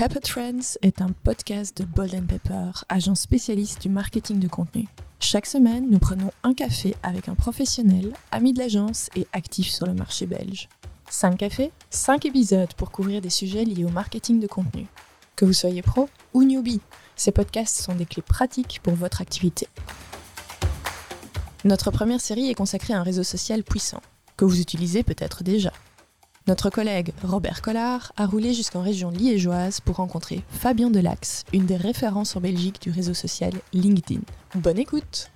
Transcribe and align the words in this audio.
Pepper 0.00 0.20
Trends 0.20 0.78
est 0.80 1.02
un 1.02 1.10
podcast 1.24 1.76
de 1.76 1.84
Bold 1.84 2.26
Pepper, 2.26 2.70
agence 2.88 3.20
spécialiste 3.20 3.82
du 3.82 3.90
marketing 3.90 4.38
de 4.38 4.48
contenu. 4.48 4.88
Chaque 5.18 5.44
semaine, 5.44 5.90
nous 5.90 5.98
prenons 5.98 6.32
un 6.42 6.54
café 6.54 6.96
avec 7.02 7.28
un 7.28 7.34
professionnel, 7.34 8.14
ami 8.32 8.54
de 8.54 8.60
l'agence 8.60 9.10
et 9.14 9.26
actif 9.34 9.68
sur 9.68 9.84
le 9.84 9.92
marché 9.92 10.24
belge. 10.24 10.70
5 11.10 11.36
cafés, 11.36 11.70
5 11.90 12.24
épisodes 12.24 12.72
pour 12.78 12.92
couvrir 12.92 13.20
des 13.20 13.28
sujets 13.28 13.66
liés 13.66 13.84
au 13.84 13.90
marketing 13.90 14.40
de 14.40 14.46
contenu. 14.46 14.86
Que 15.36 15.44
vous 15.44 15.52
soyez 15.52 15.82
pro 15.82 16.08
ou 16.32 16.44
newbie, 16.44 16.80
ces 17.14 17.30
podcasts 17.30 17.76
sont 17.76 17.94
des 17.94 18.06
clés 18.06 18.22
pratiques 18.22 18.80
pour 18.82 18.94
votre 18.94 19.20
activité. 19.20 19.68
Notre 21.64 21.90
première 21.90 22.22
série 22.22 22.48
est 22.48 22.54
consacrée 22.54 22.94
à 22.94 23.00
un 23.00 23.02
réseau 23.02 23.22
social 23.22 23.62
puissant, 23.62 24.00
que 24.38 24.46
vous 24.46 24.62
utilisez 24.62 25.02
peut-être 25.02 25.44
déjà. 25.44 25.74
Notre 26.46 26.70
collègue 26.70 27.12
Robert 27.22 27.60
Collard 27.60 28.12
a 28.16 28.26
roulé 28.26 28.54
jusqu'en 28.54 28.82
région 28.82 29.10
liégeoise 29.10 29.80
pour 29.80 29.96
rencontrer 29.96 30.42
Fabien 30.48 30.90
Delax, 30.90 31.44
une 31.52 31.66
des 31.66 31.76
références 31.76 32.34
en 32.34 32.40
Belgique 32.40 32.80
du 32.80 32.90
réseau 32.90 33.14
social 33.14 33.52
LinkedIn. 33.72 34.20
Bonne 34.54 34.78
écoute 34.78 35.30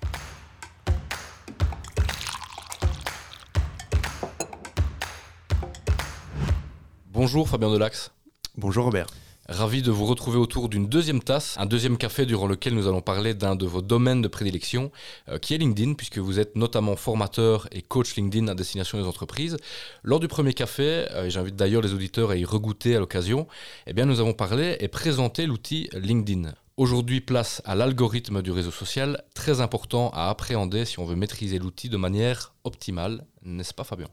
Bonjour 7.12 7.48
Fabien 7.48 7.70
Delax. 7.70 8.10
Bonjour 8.56 8.86
Robert. 8.86 9.06
Ravi 9.48 9.82
de 9.82 9.90
vous 9.90 10.06
retrouver 10.06 10.38
autour 10.38 10.70
d'une 10.70 10.88
deuxième 10.88 11.22
tasse, 11.22 11.56
un 11.58 11.66
deuxième 11.66 11.98
café 11.98 12.24
durant 12.24 12.46
lequel 12.46 12.74
nous 12.74 12.88
allons 12.88 13.02
parler 13.02 13.34
d'un 13.34 13.56
de 13.56 13.66
vos 13.66 13.82
domaines 13.82 14.22
de 14.22 14.28
prédilection, 14.28 14.90
euh, 15.28 15.38
qui 15.38 15.52
est 15.52 15.58
LinkedIn, 15.58 15.94
puisque 15.94 16.16
vous 16.16 16.40
êtes 16.40 16.56
notamment 16.56 16.96
formateur 16.96 17.68
et 17.70 17.82
coach 17.82 18.16
LinkedIn 18.16 18.48
à 18.48 18.54
destination 18.54 18.98
des 18.98 19.06
entreprises. 19.06 19.58
Lors 20.02 20.18
du 20.18 20.28
premier 20.28 20.54
café, 20.54 21.04
euh, 21.10 21.26
et 21.26 21.30
j'invite 21.30 21.56
d'ailleurs 21.56 21.82
les 21.82 21.92
auditeurs 21.92 22.30
à 22.30 22.36
y 22.36 22.44
regoûter 22.46 22.96
à 22.96 23.00
l'occasion, 23.00 23.46
eh 23.86 23.92
bien 23.92 24.06
nous 24.06 24.18
avons 24.18 24.32
parlé 24.32 24.78
et 24.80 24.88
présenté 24.88 25.44
l'outil 25.44 25.90
LinkedIn. 25.92 26.54
Aujourd'hui, 26.78 27.20
place 27.20 27.60
à 27.66 27.74
l'algorithme 27.74 28.40
du 28.40 28.50
réseau 28.50 28.70
social, 28.70 29.24
très 29.34 29.60
important 29.60 30.08
à 30.14 30.30
appréhender 30.30 30.86
si 30.86 30.98
on 30.98 31.04
veut 31.04 31.16
maîtriser 31.16 31.58
l'outil 31.58 31.90
de 31.90 31.98
manière 31.98 32.54
optimale, 32.64 33.26
n'est-ce 33.42 33.74
pas 33.74 33.84
Fabien? 33.84 34.08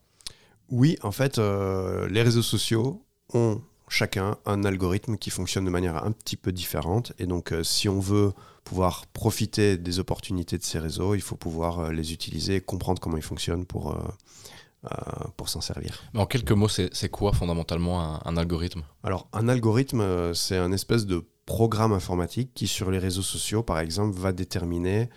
Oui, 0.69 0.97
en 1.03 1.11
fait, 1.11 1.38
euh, 1.38 2.09
les 2.09 2.22
réseaux 2.22 2.41
sociaux 2.41 3.06
ont 3.34 3.61
chacun 3.92 4.38
un 4.45 4.64
algorithme 4.64 5.17
qui 5.17 5.30
fonctionne 5.30 5.66
de 5.66 5.70
manière 5.70 6.03
un 6.06 6.11
petit 6.11 6.38
peu 6.38 6.52
différente. 6.52 7.11
Et 7.20 7.25
donc, 7.25 7.52
euh, 7.52 7.64
si 7.64 7.89
on 7.89 8.00
veut 8.00 8.31
pouvoir 8.64 9.06
profiter 9.08 9.78
des 9.78 10.00
opportunités 10.00 10.58
de 10.58 10.64
ces 10.64 10.80
réseaux, 10.80 11.14
il 11.14 11.22
faut 11.22 11.36
pouvoir 11.36 11.80
euh, 11.80 11.92
les 11.92 12.14
utiliser 12.14 12.56
et 12.56 12.62
comprendre 12.62 13.02
comment 13.02 13.17
ils 13.17 13.23
fonctionnent 13.23 13.66
pour, 13.66 13.94
euh, 13.94 14.89
pour 15.36 15.50
s'en 15.50 15.59
servir. 15.59 16.02
Mais 16.14 16.22
en 16.22 16.25
quelques 16.25 16.53
mots, 16.53 16.69
c'est 16.69 17.09
quoi 17.09 17.34
fondamentalement 17.34 18.25
un, 18.25 18.38
algorithme? 18.38 18.84
Alors, 19.03 19.28
un 19.34 19.50
algorithme, 19.50 20.34
c'est 20.34 20.58
un 20.58 20.72
espèce 20.72 21.06
de 21.06 21.28
programme 21.45 21.92
informatique 21.92 22.53
qui, 22.53 22.67
sur 22.67 22.92
les 22.92 22.97
réseaux 22.97 23.22
sociaux, 23.22 23.62
par 23.62 23.80
exemple, 23.80 24.17
va 24.17 24.31
déterminer 24.31 25.09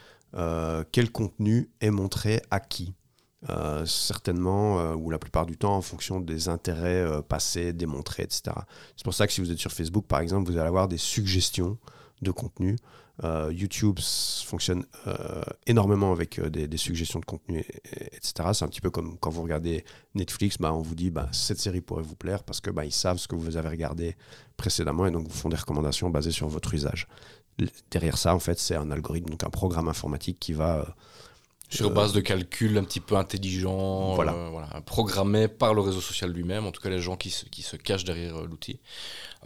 quel 0.90 1.12
contenu 1.12 1.70
est 1.80 1.90
montré 1.92 2.42
à 2.50 2.58
qui. 2.58 2.92
Euh, 3.50 3.84
certainement, 3.84 4.80
euh, 4.80 4.94
ou 4.94 5.10
la 5.10 5.18
plupart 5.18 5.44
du 5.44 5.58
temps, 5.58 5.76
en 5.76 5.82
fonction 5.82 6.18
des 6.18 6.48
intérêts 6.48 7.02
euh, 7.02 7.20
passés, 7.20 7.74
démontrés, 7.74 8.22
etc. 8.22 8.56
C'est 8.96 9.04
pour 9.04 9.12
ça 9.12 9.26
que 9.26 9.34
si 9.34 9.42
vous 9.42 9.50
êtes 9.50 9.58
sur 9.58 9.70
Facebook, 9.70 10.06
par 10.06 10.20
exemple, 10.20 10.50
vous 10.50 10.56
allez 10.56 10.68
avoir 10.68 10.88
des 10.88 10.96
suggestions 10.98 11.78
de 12.22 12.30
contenu. 12.30 12.76
YouTube 13.50 14.00
fonctionne 14.44 14.84
énormément 15.68 16.10
avec 16.10 16.40
des, 16.40 16.76
suggestions 16.76 17.20
de 17.20 17.24
contenu, 17.24 17.64
etc. 18.10 18.32
C'est 18.52 18.64
un 18.64 18.68
petit 18.68 18.80
peu 18.80 18.90
comme 18.90 19.16
quand 19.18 19.30
vous 19.30 19.42
regardez 19.42 19.84
Netflix, 20.16 20.58
bah, 20.58 20.72
on 20.74 20.80
vous 20.80 20.96
dit 20.96 21.12
bah, 21.12 21.28
cette 21.30 21.60
série 21.60 21.80
pourrait 21.80 22.02
vous 22.02 22.16
plaire 22.16 22.42
parce 22.42 22.60
que 22.60 22.70
bah, 22.70 22.84
ils 22.84 22.92
savent 22.92 23.18
ce 23.18 23.28
que 23.28 23.36
vous 23.36 23.56
avez 23.56 23.68
regardé 23.68 24.16
précédemment 24.56 25.06
et 25.06 25.12
donc 25.12 25.28
vous 25.28 25.34
font 25.34 25.48
des 25.48 25.56
recommandations 25.56 26.10
basées 26.10 26.32
sur 26.32 26.48
votre 26.48 26.74
usage. 26.74 27.06
Derrière 27.92 28.18
ça, 28.18 28.34
en 28.34 28.40
fait, 28.40 28.58
c'est 28.58 28.74
un 28.74 28.90
algorithme, 28.90 29.30
donc 29.30 29.44
un 29.44 29.50
programme 29.50 29.86
informatique 29.86 30.40
qui 30.40 30.52
va 30.52 30.96
sur 31.68 31.90
base 31.90 32.12
de 32.12 32.20
calculs 32.20 32.76
un 32.78 32.84
petit 32.84 33.00
peu 33.00 33.16
intelligents, 33.16 34.14
voilà. 34.14 34.32
Euh, 34.32 34.48
voilà, 34.50 34.68
programmés 34.82 35.48
par 35.48 35.74
le 35.74 35.80
réseau 35.80 36.00
social 36.00 36.30
lui-même, 36.30 36.66
en 36.66 36.72
tout 36.72 36.80
cas 36.80 36.90
les 36.90 37.00
gens 37.00 37.16
qui 37.16 37.30
se, 37.30 37.44
qui 37.46 37.62
se 37.62 37.76
cachent 37.76 38.04
derrière 38.04 38.36
euh, 38.36 38.46
l'outil. 38.46 38.80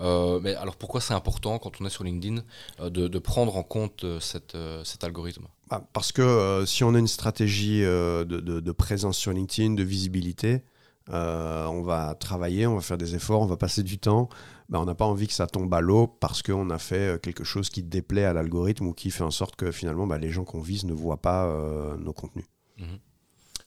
Euh, 0.01 0.39
mais 0.43 0.55
alors 0.55 0.77
pourquoi 0.77 1.01
c'est 1.01 1.15
important 1.15 1.59
quand 1.59 1.81
on 1.81 1.87
est 1.87 1.91
sur 1.91 2.05
LinkedIn 2.05 2.43
de, 2.81 3.09
de, 3.09 3.19
prendre 3.19 3.57
en 3.57 3.63
compte 3.63 4.05
cette, 4.21 4.57
cet 4.85 5.05
algorithme? 5.05 5.47
Bah, 5.69 5.85
Parce 5.93 6.13
que 6.13 6.65
si 6.67 6.85
on 6.85 6.95
a 6.95 6.99
une 6.99 7.09
stratégie 7.09 7.81
de, 7.81 8.25
de, 8.25 8.61
de, 8.61 8.73
présence 8.73 9.17
sur 9.17 9.33
LinkedIn, 9.33 9.75
de 9.75 9.83
visibilité, 9.83 10.63
on 11.11 11.83
va 11.83 12.15
travailler, 12.15 12.67
on 12.67 12.77
va 12.77 12.81
faire 12.81 12.99
des 12.99 13.15
efforts, 13.15 13.41
on 13.43 13.47
va 13.47 13.57
passer 13.57 13.83
du 13.83 13.99
temps 13.99 14.29
bah, 14.69 14.79
on 14.81 14.85
n'a 14.85 14.95
pas 14.95 15.07
envie 15.07 15.27
que 15.27 15.33
ça 15.33 15.47
tombe 15.47 15.73
à 15.73 15.81
l'eau 15.81 16.07
parce 16.07 16.43
qu'on 16.43 16.69
a 16.71 16.79
fait 16.79 17.15
euh, 17.15 17.19
quelque 17.19 17.45
chose 17.45 17.71
qui 17.71 17.83
déplaît 17.83 18.25
à 18.25 18.35
l'algorithme 18.35 18.87
ou 18.87 18.93
qui 18.93 19.11
fait 19.11 19.25
en 19.25 19.31
sorte 19.31 19.57
que 19.57 19.73
finalement 19.73 20.07
bah, 20.07 20.19
les 20.19 20.31
gens 20.31 20.45
qu'on 20.45 20.61
vise 20.61 20.85
ne 20.85 20.93
voient 20.93 21.23
pas 21.23 21.47
euh, 21.47 21.97
nos 21.97 22.13
contenus. 22.13 22.45
Mhm. 22.79 22.99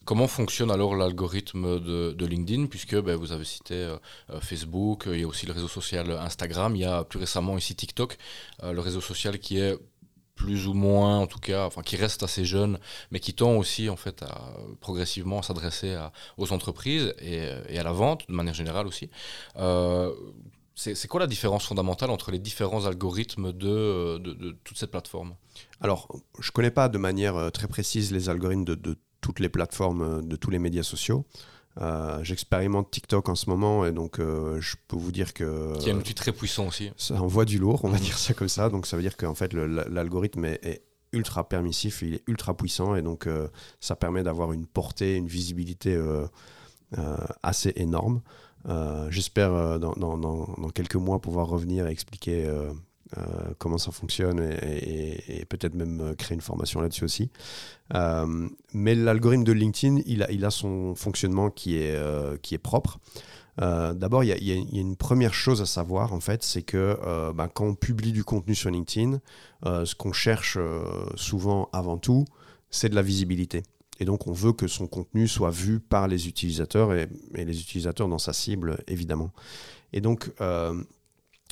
Comment 0.03 0.28
fonctionne 0.28 0.72
alors 0.72 0.96
l'algorithme 0.96 1.79
de, 1.79 2.25
LinkedIn 2.25 2.66
Puisque 2.68 3.00
bah, 3.00 3.16
vous 3.16 3.31
avez 3.31 3.46
cité 3.46 3.75
euh, 3.75 3.97
Facebook, 4.41 5.03
il 5.08 5.19
y 5.19 5.23
a 5.23 5.28
aussi 5.28 5.46
le 5.46 5.53
réseau 5.53 5.68
social 5.68 6.12
Instagram, 6.12 6.75
il 6.75 6.81
y 6.81 6.85
a 6.85 7.03
plus 7.03 7.19
récemment 7.19 7.58
ici 7.58 7.75
TikTok, 7.75 8.18
le 8.63 8.79
réseau 8.79 9.02
social 9.02 9.38
qui 9.38 9.59
est 9.59 9.78
plus 10.41 10.68
ou 10.68 10.74
moins, 10.74 11.19
en 11.19 11.28
tout 11.28 11.40
cas, 11.40 11.66
enfin 11.66 11.81
qui 11.81 11.96
reste 11.96 12.24
assez 12.24 12.46
jeune, 12.46 12.79
mais 13.12 13.19
qui 13.19 13.34
tend 13.34 13.56
aussi 13.56 13.90
en 13.90 13.96
fait 13.96 14.24
à 14.24 14.53
progressivement 14.79 15.41
s'adresser 15.41 15.97
aux 16.38 16.52
entreprises 16.52 17.13
et, 17.19 17.47
et, 17.69 17.79
à 17.79 17.84
la 17.84 17.91
vente 17.91 18.28
de 18.28 18.34
manière 18.34 18.53
générale 18.53 18.88
aussi. 18.88 19.09
C'est 20.75 21.07
quoi 21.07 21.19
la 21.19 21.28
différence 21.28 21.66
fondamentale 21.66 22.09
entre 22.09 22.31
les 22.31 22.40
différents 22.40 22.85
algorithmes 22.85 23.52
de, 23.52 24.18
de, 24.18 24.57
toute 24.63 24.78
cette 24.78 24.90
plateforme 24.90 25.35
Alors, 25.79 26.07
je 26.40 26.47
ne 26.47 26.52
connais 26.52 26.72
pas 26.72 26.90
de 26.90 26.97
manière 26.97 27.35
euh, 27.35 27.50
très 27.50 27.68
précise 27.68 28.12
les 28.12 28.29
algorithmes 28.29 28.63
de, 28.63 28.97
toutes 29.19 29.40
les 29.40 29.50
plateformes, 29.50 30.02
euh, 30.02 30.22
de 30.22 30.35
tous 30.35 30.50
les 30.50 30.59
médias 30.59 30.84
sociaux. 30.84 31.25
Euh, 31.79 32.21
j'expérimente 32.23 32.91
TikTok 32.91 33.29
en 33.29 33.35
ce 33.35 33.49
moment 33.49 33.85
et 33.85 33.91
donc 33.91 34.19
je 34.19 34.75
peux 34.87 34.97
vous 34.97 35.11
dire 35.11 35.33
que. 35.33 35.77
Qui 35.79 35.89
est 35.89 35.93
un 35.93 35.97
outil 35.97 36.13
très 36.13 36.31
puissant 36.31 36.67
aussi. 36.67 36.91
Ça 36.97 37.21
envoie 37.21 37.45
du 37.45 37.57
lourd, 37.57 37.85
on 37.85 37.89
va 37.89 37.99
dire 37.99 38.17
ça 38.17 38.33
comme 38.33 38.49
ça. 38.49 38.69
Donc 38.69 38.85
ça 38.85 38.97
veut 38.97 39.03
dire 39.03 39.17
qu'en 39.17 39.35
fait 39.35 39.53
l'algorithme 39.53 40.45
est, 40.45 40.83
ultra 41.13 41.49
permissif, 41.49 42.03
il 42.03 42.13
est 42.13 42.23
ultra 42.27 42.55
puissant 42.55 42.95
et 42.95 43.01
donc 43.01 43.27
ça 43.81 43.97
permet 43.97 44.23
d'avoir 44.23 44.53
une 44.53 44.65
portée, 44.65 45.15
une 45.15 45.27
visibilité 45.27 45.99
assez 47.43 47.73
énorme. 47.75 48.21
Euh, 48.67 49.07
j'espère 49.09 49.53
euh, 49.53 49.79
dans, 49.79 49.93
dans, 49.93 50.17
dans, 50.17 50.69
quelques 50.69 50.95
mois 50.95 51.19
pouvoir 51.19 51.47
revenir 51.47 51.87
et 51.87 51.91
expliquer 51.91 52.49
euh, 53.17 53.22
comment 53.57 53.77
ça 53.77 53.91
fonctionne 53.91 54.39
et, 54.61 55.45
peut-être 55.49 55.75
même 55.75 56.16
créer 56.17 56.35
une 56.35 56.41
formation 56.41 56.81
là-dessus 56.81 57.03
aussi. 57.03 57.29
mais 58.73 58.95
l'algorithme 58.95 59.44
de 59.44 59.51
LinkedIn, 59.51 60.01
il 60.05 60.45
a, 60.45 60.51
son 60.51 60.95
fonctionnement 60.95 61.49
qui 61.49 61.77
est, 61.77 61.97
qui 62.41 62.55
est 62.55 62.59
propre. 62.59 62.99
D'abord, 63.57 64.23
il 64.23 64.29
y, 64.29 64.51
a 64.51 64.79
une 64.79 64.95
première 64.95 65.33
chose 65.33 65.61
à 65.61 65.66
savoir, 65.66 66.13
en 66.13 66.19
fait, 66.19 66.44
c'est 66.44 66.63
que 66.63 66.97
bah, 67.33 67.49
quand 67.53 67.66
on 67.66 67.75
publie 67.75 68.13
du 68.13 68.23
contenu 68.23 68.55
sur 68.55 68.69
LinkedIn, 68.69 69.19
ce 69.66 69.95
qu'on 69.95 70.13
cherche 70.13 70.57
souvent 71.16 71.69
avant 71.73 71.97
tout, 71.97 72.25
c'est 72.69 72.89
de 72.89 72.95
la 72.95 73.01
visibilité. 73.01 73.63
Et 74.01 74.05
donc, 74.05 74.25
on 74.25 74.33
veut 74.33 74.51
que 74.51 74.67
son 74.67 74.88
contenu 74.88 75.28
soit 75.28 75.51
vu 75.51 75.79
par 75.79 76.07
les 76.07 76.28
utilisateurs 76.28 76.91
et, 76.91 77.07
les 77.35 77.61
utilisateurs 77.61 78.07
dans 78.07 78.17
sa 78.17 78.33
cible, 78.33 78.79
évidemment. 78.88 79.31
Et 79.93 80.01
donc, 80.01 80.31
euh, 80.41 80.83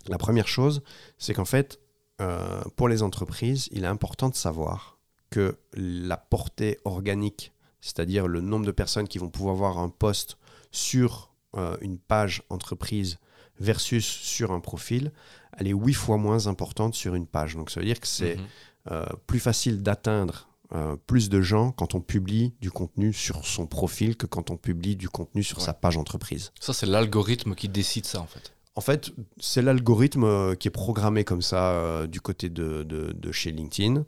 la 0.08 0.18
première 0.18 0.48
chose, 0.48 0.82
c'est 1.18 1.34
qu'en 1.34 1.46
fait, 1.46 1.80
euh, 2.22 2.62
pour 2.76 2.88
les 2.88 3.04
entreprises, 3.04 3.68
il 3.72 3.84
est 3.84 3.88
important 3.88 4.30
de 4.30 4.36
savoir 4.36 4.98
que 5.30 5.58
la 5.74 6.18
portée 6.18 6.80
organique, 6.86 7.54
c'est-à-dire 7.82 8.28
le 8.28 8.42
nombre 8.42 8.66
de 8.66 8.72
personnes 8.72 9.08
qui 9.08 9.20
vont 9.20 9.30
pouvoir 9.30 9.56
voir 9.56 9.78
un 9.78 9.90
post 9.90 10.38
sur 10.72 11.32
euh, 11.56 11.78
une 11.82 11.98
page 11.98 12.44
entreprise 12.50 13.20
versus 13.60 14.06
sur 14.06 14.52
un 14.52 14.60
profil, 14.60 15.12
elle 15.58 15.68
est 15.68 15.74
huit 15.74 15.94
fois 15.94 16.18
moins 16.18 16.48
importante 16.48 16.96
sur 16.96 17.16
une 17.16 17.28
page. 17.28 17.56
Donc 17.56 17.70
ça 17.70 17.80
veut 17.80 17.86
dire 17.86 18.00
que 18.00 18.08
c'est 18.08 18.38
mhm. 18.38 19.06
plus 19.28 19.40
facile 19.40 19.84
d'atteindre 19.84 20.50
euh, 20.72 20.96
plus 21.08 21.30
de 21.30 21.42
gens 21.42 21.72
quand 21.72 21.96
on 21.96 22.00
publie 22.00 22.54
du 22.62 22.70
contenu 22.70 23.12
sur 23.12 23.44
son 23.44 23.66
profil 23.66 24.16
que 24.16 24.28
quand 24.28 24.52
on 24.52 24.58
publie 24.58 24.96
du 24.96 25.10
contenu 25.10 25.42
sur 25.42 25.62
sa 25.62 25.74
page 25.74 25.98
entreprise. 25.98 26.52
Ça, 26.60 26.74
c'est 26.74 26.86
l'algorithme 26.86 27.56
qui 27.56 27.68
décide 27.68 28.06
ça, 28.06 28.22
en 28.22 28.28
fait. 28.28 28.54
En 28.80 28.82
fait, 28.82 29.12
c'est 29.40 29.62
l'algorithme 29.62 30.24
euh, 30.24 30.56
qui 30.56 30.70
est 30.70 30.72
programmé 30.72 31.26
comme 31.26 31.42
ça 31.42 31.72
euh, 31.72 32.08
du 32.08 32.22
côté 32.22 32.50
de, 32.50 32.84
de, 32.84 33.32
chez 33.34 33.52
LinkedIn. 33.52 34.06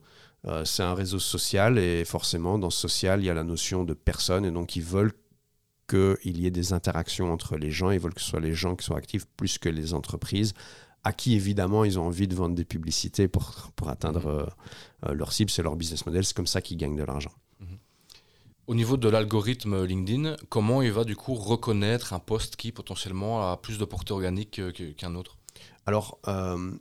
c'est 0.64 0.84
un 0.84 0.94
réseau 0.94 1.20
social 1.20 1.78
et 1.78 2.06
forcément, 2.06 2.58
dans 2.58 2.70
ce 2.70 2.80
social, 2.80 3.22
il 3.22 3.26
y 3.26 3.30
a 3.30 3.34
la 3.34 3.44
notion 3.44 3.84
de 3.84 3.94
personne 3.94 4.46
et 4.46 4.52
donc 4.52 4.76
ils 4.76 4.84
veulent 4.84 5.14
qu'il 5.90 6.40
y 6.40 6.48
ait 6.48 6.52
des 6.52 6.72
interactions 6.72 7.34
entre 7.34 7.58
les 7.58 7.70
gens. 7.70 7.92
Ils 7.92 8.00
veulent 8.00 8.14
que 8.14 8.22
ce 8.22 8.30
soit 8.30 8.40
les 8.40 8.54
gens 8.54 8.76
qui 8.78 8.86
soient 8.86 8.98
actifs 8.98 9.26
plus 9.36 9.58
que 9.58 9.70
les 9.70 9.94
entreprises 9.94 10.54
à 11.04 11.14
qui 11.14 11.36
évidemment 11.36 11.84
ils 11.84 12.00
ont 12.00 12.06
envie 12.06 12.28
de 12.28 12.36
vendre 12.36 12.56
des 12.56 12.66
publicités 12.66 13.28
pour, 13.28 13.72
pour 13.76 13.90
atteindre 13.90 14.28
euh, 14.28 14.46
euh, 15.08 15.14
leur 15.14 15.34
cible, 15.34 15.50
c'est 15.50 15.64
leur 15.64 15.76
business 15.76 16.06
model, 16.06 16.24
c'est 16.24 16.36
comme 16.36 16.48
ça 16.48 16.62
qu'ils 16.62 16.78
gagnent 16.78 16.96
de 16.96 17.04
l'argent. 17.04 17.32
Au 18.68 18.76
niveau 18.76 18.98
de 18.98 19.10
l'algorithme 19.10 19.84
LinkedIn, 19.84 20.36
comment 20.50 20.82
il 20.82 20.92
va 20.92 21.04
du 21.04 21.16
coup 21.16 21.34
reconnaître 21.34 22.14
un 22.14 22.20
poste 22.20 22.56
qui 22.56 22.72
potentiellement 22.72 23.52
a 23.52 23.58
plus 23.58 23.78
de 23.78 23.86
portée 23.86 24.14
organique 24.14 24.62
qu'un 24.98 25.16
autre? 25.16 25.38
Alors, 25.86 26.20
euh, 26.28 26.72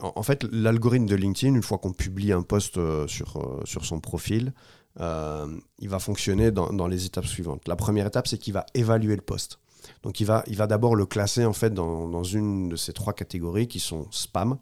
en, 0.00 0.22
fait, 0.22 0.44
l'algorithme 0.52 1.06
de 1.06 1.16
LinkedIn, 1.16 1.54
une 1.54 1.62
fois 1.62 1.78
qu'on 1.78 1.92
publie 1.92 2.32
un 2.32 2.42
post 2.42 2.76
euh, 2.76 3.06
sur, 3.06 3.36
euh, 3.38 3.64
son 3.64 4.00
profil, 4.00 4.52
euh, 4.98 5.46
il 5.78 5.88
va 5.88 5.98
fonctionner 5.98 6.50
dans, 6.50 6.86
les 6.86 7.06
étapes 7.06 7.26
suivantes. 7.26 7.66
La 7.68 7.76
première 7.76 8.06
étape, 8.06 8.26
c'est 8.26 8.38
qu'il 8.38 8.52
va 8.52 8.66
évaluer 8.74 9.14
le 9.14 9.22
post. 9.22 9.60
Donc, 10.02 10.20
il 10.20 10.26
va, 10.26 10.42
d'abord 10.66 10.96
le 10.96 11.06
classer 11.06 11.44
en 11.44 11.52
fait 11.52 11.72
dans, 11.72 12.22
une 12.22 12.68
de 12.68 12.76
ces 12.76 12.92
trois 12.92 13.12
catégories 13.12 13.68
qui 13.68 13.80
sont 13.80 14.06
spam, 14.10 14.58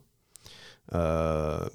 euh, 0.94 1.66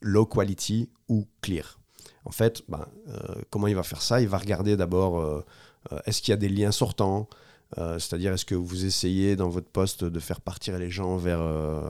low 0.00 0.26
quality 0.26 0.90
ou 1.08 1.26
clear. 1.40 1.78
En 2.24 2.30
fait, 2.30 2.62
ben, 2.68 2.86
euh, 3.08 3.34
comment 3.50 3.66
il 3.66 3.74
va 3.74 3.82
faire 3.82 4.02
ça? 4.02 4.20
Il 4.20 4.28
va 4.28 4.38
regarder 4.38 4.76
d'abord 4.76 5.20
euh, 5.20 5.44
euh, 5.92 5.98
est-ce 6.06 6.22
qu'il 6.22 6.32
y 6.32 6.34
a 6.34 6.36
des 6.36 6.48
liens 6.48 6.72
sortants? 6.72 7.28
C'est-à-dire, 7.76 8.32
est-ce 8.32 8.44
que 8.44 8.54
vous 8.54 8.84
essayez 8.84 9.34
dans 9.34 9.48
votre 9.48 9.66
poste 9.66 10.04
de 10.04 10.20
faire 10.20 10.40
partir 10.40 10.78
les 10.78 10.90
gens 10.90 11.16
vers, 11.16 11.42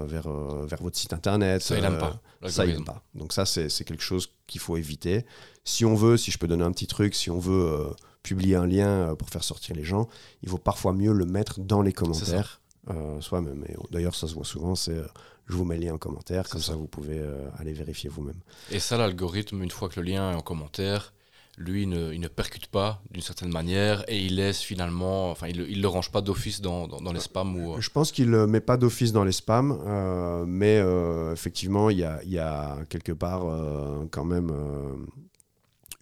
vers, 0.06 0.30
vers 0.30 0.82
votre 0.82 0.96
site 0.96 1.12
internet? 1.12 1.60
Ça, 1.60 1.76
il 1.76 1.82
n'aime 1.82 1.98
pas. 1.98 2.22
ça, 2.48 2.64
il 2.64 2.82
pas. 2.84 3.02
Donc 3.14 3.34
ça, 3.34 3.44
c'est 3.44 3.84
quelque 3.84 4.02
chose 4.02 4.30
qu'il 4.46 4.62
faut 4.62 4.78
éviter. 4.78 5.26
Si 5.62 5.84
on 5.84 5.94
veut, 5.94 6.16
si 6.16 6.30
je 6.30 6.38
peux 6.38 6.46
donner 6.46 6.64
un 6.64 6.72
petit 6.72 6.86
truc, 6.86 7.14
si 7.14 7.28
on 7.28 7.38
veut 7.38 7.90
publier 8.22 8.56
un 8.56 8.66
lien 8.66 9.14
pour 9.14 9.28
faire 9.28 9.44
sortir 9.44 9.76
les 9.76 9.84
gens, 9.84 10.08
il 10.42 10.48
vaut 10.48 10.56
parfois 10.56 10.94
mieux 10.94 11.12
le 11.12 11.26
mettre 11.26 11.60
dans 11.60 11.82
les 11.82 11.92
commentaires 11.92 12.62
euh, 12.90 13.20
soi-même. 13.20 13.64
Et 13.68 13.74
D'ailleurs, 13.90 14.14
ça 14.14 14.26
se 14.28 14.34
voit 14.34 14.44
souvent, 14.44 14.74
c'est 14.74 14.92
euh, 14.98 15.06
je 15.46 15.54
vous 15.56 15.64
mets 15.64 15.76
le 15.76 15.84
lien 15.86 15.94
en 15.94 15.98
commentaire, 15.98 16.48
comme 16.48 16.60
ça. 16.60 16.72
ça. 16.72 16.76
vous 16.78 16.86
pouvez 16.86 17.18
euh, 17.18 17.48
aller 17.58 17.72
vérifier 17.72 18.08
vous-même. 18.10 18.40
Et 18.70 18.78
ça, 18.80 18.96
l'algorithme, 18.96 19.62
une 19.62 19.70
fois 19.70 19.88
que 19.88 20.00
le 20.00 20.06
lien 20.06 20.32
est 20.32 20.34
en 20.34 20.40
commentaire, 20.40 21.12
lui, 21.56 21.82
il 21.82 21.88
ne, 21.88 22.12
il 22.12 22.18
ne 22.20 22.26
percute 22.26 22.66
pas 22.66 23.00
d'une 23.12 23.22
certaine 23.22 23.52
manière 23.52 24.04
et 24.08 24.18
il 24.18 24.34
laisse 24.36 24.60
finalement, 24.60 25.30
enfin, 25.30 25.46
il 25.46 25.58
ne 25.60 25.80
le 25.82 25.86
range 25.88 26.10
pas 26.10 26.20
d'office 26.20 26.60
dans, 26.60 26.88
dans, 26.88 27.00
dans 27.00 27.12
les 27.12 27.20
spams 27.20 27.54
ou. 27.56 27.74
euh, 27.74 27.80
Je 27.80 27.90
pense 27.90 28.10
qu'il 28.10 28.28
ne 28.30 28.44
met 28.46 28.60
pas 28.60 28.76
d'office 28.76 29.12
dans 29.12 29.22
les 29.22 29.30
spams, 29.32 29.78
euh, 29.86 30.44
mais 30.48 30.78
euh, 30.78 31.32
effectivement, 31.32 31.90
il 31.90 31.98
y 31.98 32.04
a, 32.04 32.20
y 32.24 32.38
a 32.38 32.78
quelque 32.88 33.12
part 33.12 33.44
euh, 33.46 34.04
quand 34.10 34.24
même 34.24 34.50
euh, 34.50 34.96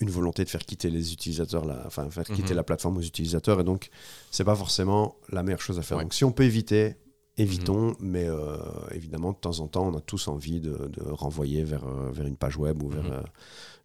une 0.02 0.10
volonté 0.10 0.44
de 0.44 0.48
faire 0.50 0.64
quitter 0.64 0.90
les 0.90 1.12
utilisateurs, 1.12 1.64
la, 1.64 1.86
enfin 1.86 2.10
faire 2.10 2.24
quitter 2.24 2.50
Mhm. 2.52 2.56
la 2.56 2.62
plateforme 2.64 2.96
aux 2.98 3.02
utilisateurs, 3.02 3.60
et 3.60 3.64
donc 3.64 3.88
c'est 4.30 4.44
pas 4.44 4.56
forcément 4.56 5.16
la 5.30 5.42
meilleure 5.42 5.60
chose 5.60 5.78
à 5.78 5.82
faire. 5.82 5.96
Ouais. 5.98 6.04
Donc 6.04 6.14
si 6.14 6.24
on 6.24 6.32
peut 6.32 6.44
éviter, 6.44 6.96
évitons, 7.38 7.96
mais 8.00 8.26
euh, 8.28 8.56
évidemment 8.92 9.32
de 9.32 9.38
temps 9.38 9.60
en 9.60 9.68
temps, 9.68 9.86
on 9.88 9.96
a 9.96 10.00
tous 10.00 10.28
envie 10.28 10.60
de, 10.60 10.76
de 10.88 11.02
renvoyer 11.02 11.64
vers, 11.64 11.84
euh, 11.86 12.10
vers 12.12 12.26
une 12.26 12.36
page 12.36 12.56
web 12.58 12.82
ou 12.82 12.88
vers, 12.90 13.04
Mhm. 13.04 13.12
euh, 13.12 13.22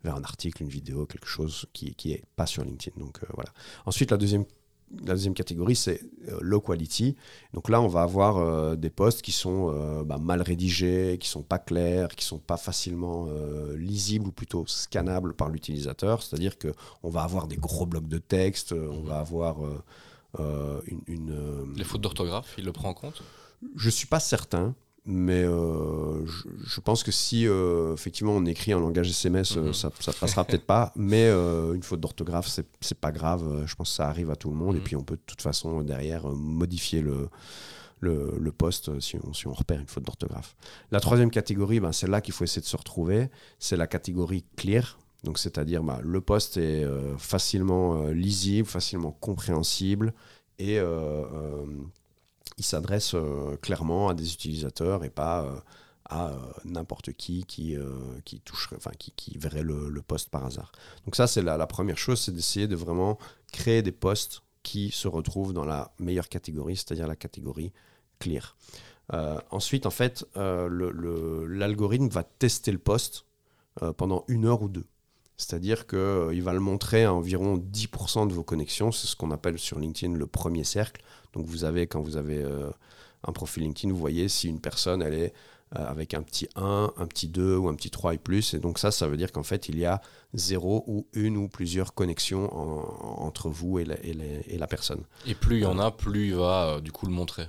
vers 0.03 0.15
un 0.15 0.23
article, 0.23 0.63
une 0.63 0.69
vidéo, 0.69 1.05
quelque 1.05 1.27
chose 1.27 1.65
qui 1.73 1.95
qui 1.95 2.11
est 2.11 2.23
pas 2.35 2.45
sur 2.45 2.63
LinkedIn. 2.63 2.99
Donc 2.99 3.19
euh, 3.23 3.27
voilà. 3.35 3.51
Ensuite, 3.85 4.11
la 4.11 4.17
deuxième 4.17 4.45
la 5.05 5.13
deuxième 5.13 5.33
catégorie, 5.33 5.75
c'est 5.75 6.01
euh, 6.29 6.37
low 6.41 6.61
quality. 6.61 7.15
Donc 7.53 7.69
là, 7.69 7.81
on 7.81 7.87
va 7.87 8.01
avoir 8.03 8.37
euh, 8.37 8.75
des 8.75 8.89
posts 8.89 9.21
qui 9.21 9.31
sont 9.31 9.71
euh, 9.73 10.03
bah, 10.03 10.17
mal 10.17 10.41
rédigés, 10.41 11.17
qui 11.19 11.27
sont 11.27 11.43
pas 11.43 11.59
clairs, 11.59 12.09
qui 12.15 12.25
sont 12.25 12.39
pas 12.39 12.57
facilement 12.57 13.25
euh, 13.27 13.75
lisibles 13.77 14.27
ou 14.27 14.31
plutôt 14.31 14.65
scannables 14.67 15.33
par 15.33 15.49
l'utilisateur. 15.49 16.23
C'est-à-dire 16.23 16.57
que 16.57 16.69
on 17.03 17.09
va 17.09 17.23
avoir 17.23 17.47
des 17.47 17.57
gros 17.57 17.85
blocs 17.85 18.07
de 18.07 18.17
texte, 18.17 18.71
on 18.73 19.01
Mhm. 19.01 19.07
va 19.07 19.19
avoir 19.19 19.57
une. 20.87 21.01
une, 21.07 21.73
Les 21.75 21.83
fautes 21.83 22.01
d'orthographe, 22.01 22.55
il 22.57 22.65
le 22.65 22.71
prend 22.71 22.89
en 22.89 22.93
compte? 22.93 23.23
Je 23.75 23.89
suis 23.89 24.07
pas 24.07 24.19
certain. 24.19 24.75
Mais 25.09 25.43
euh, 25.45 26.25
je, 26.25 26.43
je 26.65 26.79
pense 26.81 27.01
que 27.01 27.11
si 27.13 27.47
euh, 27.47 27.93
effectivement 27.93 28.33
on 28.33 28.45
écrit 28.45 28.73
en 28.73 28.81
langage 28.81 29.09
SMS, 29.09 29.55
euh, 29.55 29.67
Mhm. 29.67 29.73
ça, 29.73 29.89
ça 30.01 30.11
passera 30.11 30.43
peut-être 30.43 30.65
pas. 30.65 30.91
Mais 30.97 31.29
une 31.29 31.81
faute 31.81 32.01
d'orthographe, 32.01 32.47
c'est 32.81 32.99
pas 32.99 33.11
grave. 33.13 33.63
Je 33.65 33.73
pense 33.75 33.89
que 33.89 33.95
ça 33.95 34.09
arrive 34.09 34.29
à 34.31 34.35
tout 34.35 34.49
le 34.49 34.55
monde. 34.57 34.75
Et 34.75 34.79
Mhm. 34.79 34.83
puis 34.83 34.95
on 34.97 35.03
peut 35.03 35.15
de 35.15 35.21
toute 35.25 35.41
façon 35.41 35.81
derrière 35.81 36.27
modifier 36.27 37.01
le, 37.01 37.29
le, 38.01 38.33
le 38.37 38.51
poste 38.51 38.99
si 38.99 39.17
on, 39.23 39.33
si 39.33 39.47
on 39.47 39.53
repère 39.53 39.79
une 39.79 39.87
faute 39.87 40.03
d'orthographe. 40.03 40.55
La 40.91 40.99
troisième 40.99 41.31
catégorie, 41.31 41.79
ben, 41.79 41.93
c'est 41.93 42.07
là 42.07 42.19
qu'il 42.19 42.33
faut 42.33 42.43
essayer 42.43 42.61
de 42.61 42.67
se 42.67 42.75
retrouver. 42.77 43.29
C'est 43.59 43.77
la 43.77 43.87
catégorie 43.87 44.43
clear. 44.57 44.99
Donc 45.23 45.39
c'est-à-dire 45.39 45.83
ben, 45.83 45.99
le 46.03 46.19
poste 46.21 46.57
est 46.57 46.85
facilement 47.17 48.07
lisible, 48.09 48.67
facilement 48.67 49.11
compréhensible 49.11 50.13
et 50.59 50.79
il 52.57 52.65
s'adresse 52.65 53.13
euh, 53.13 53.55
clairement 53.57 54.09
à 54.09 54.13
des 54.13 54.33
utilisateurs 54.33 55.03
et 55.03 55.09
pas 55.09 55.43
euh, 55.43 55.59
à 56.05 56.29
euh, 56.29 56.35
n'importe 56.65 57.13
qui 57.13 57.45
qui, 57.45 57.75
qui 58.25 58.39
toucherait, 58.41 58.77
enfin 58.77 58.91
qui, 58.97 59.37
verrait 59.37 59.63
le, 59.63 60.01
poste 60.01 60.29
par 60.29 60.45
hasard. 60.45 60.71
Donc 61.05 61.15
ça 61.15 61.27
c'est 61.27 61.41
la, 61.41 61.67
première 61.67 61.97
chose, 61.97 62.19
c'est 62.19 62.33
d'essayer 62.33 62.67
de 62.67 62.75
vraiment 62.75 63.17
créer 63.51 63.81
des 63.81 63.91
postes 63.91 64.41
qui 64.63 64.91
se 64.91 65.07
retrouvent 65.07 65.53
dans 65.53 65.65
la 65.65 65.93
meilleure 65.99 66.29
catégorie, 66.29 66.75
c'est-à-dire 66.75 67.07
la 67.07 67.15
catégorie 67.15 67.71
clear. 68.19 68.55
Ensuite, 69.51 69.85
en 69.85 69.89
fait, 69.91 70.25
l'algorithme 70.35 72.09
va 72.09 72.23
tester 72.23 72.71
le 72.71 72.77
poste 72.77 73.25
pendant 73.97 74.25
une 74.27 74.45
heure 74.45 74.61
ou 74.61 74.67
deux. 74.69 74.85
C'est-à-dire 75.37 75.85
qu'il 75.87 76.41
va 76.43 76.53
le 76.53 76.59
montrer 76.59 77.03
à 77.05 77.13
environ 77.13 77.57
10% 77.57 78.27
de 78.27 78.33
vos 78.33 78.43
connexions. 78.43 78.91
C'est 78.91 79.07
ce 79.07 79.15
qu'on 79.15 79.31
appelle 79.31 79.59
sur 79.59 79.79
LinkedIn 79.79 80.15
le 80.15 80.27
premier 80.27 80.63
cercle. 80.63 81.01
Donc 81.33 81.45
vous 81.45 81.63
avez, 81.63 81.85
quand 81.87 82.01
vous 82.01 82.17
avez 82.17 82.43
euh, 82.43 82.69
un 83.23 83.31
profil 83.31 83.63
LinkedIn, 83.63 83.93
vous 83.93 83.99
voyez 83.99 84.27
si 84.29 84.47
une 84.49 84.59
personne, 84.59 85.01
elle 85.03 85.13
est 85.13 85.33
euh, 85.77 85.85
avec 85.85 86.13
un 86.13 86.21
petit 86.23 86.47
1, 86.55 86.91
un 86.97 87.05
petit 87.05 87.27
2 87.27 87.55
ou 87.57 87.67
un 87.67 87.75
petit 87.75 87.91
3 87.91 88.15
et 88.15 88.17
plus. 88.17 88.53
Et 88.55 88.59
donc 88.59 88.79
ça, 88.79 88.89
ça 88.89 89.07
veut 89.07 89.17
dire 89.17 89.31
qu'en 89.31 89.43
fait, 89.43 89.69
il 89.69 89.77
y 89.77 89.85
a 89.85 90.01
zéro 90.33 90.83
ou 90.87 91.05
une 91.13 91.37
ou 91.37 91.47
plusieurs 91.49 91.93
connexions 91.93 92.51
en- 92.57 93.25
entre 93.25 93.49
vous 93.49 93.77
et 93.77 93.85
la, 93.85 94.03
et 94.03 94.13
la- 94.13 94.23
et 94.47 94.57
la 94.57 94.67
personne. 94.67 95.03
Et 95.27 95.35
plus 95.35 95.57
il 95.57 95.63
y 95.63 95.65
en 95.65 95.77
a, 95.77 95.91
plus 95.91 96.29
il 96.29 96.35
va 96.35 96.75
euh, 96.77 96.79
du 96.81 96.91
coup 96.91 97.05
le 97.05 97.11
montrer. 97.11 97.43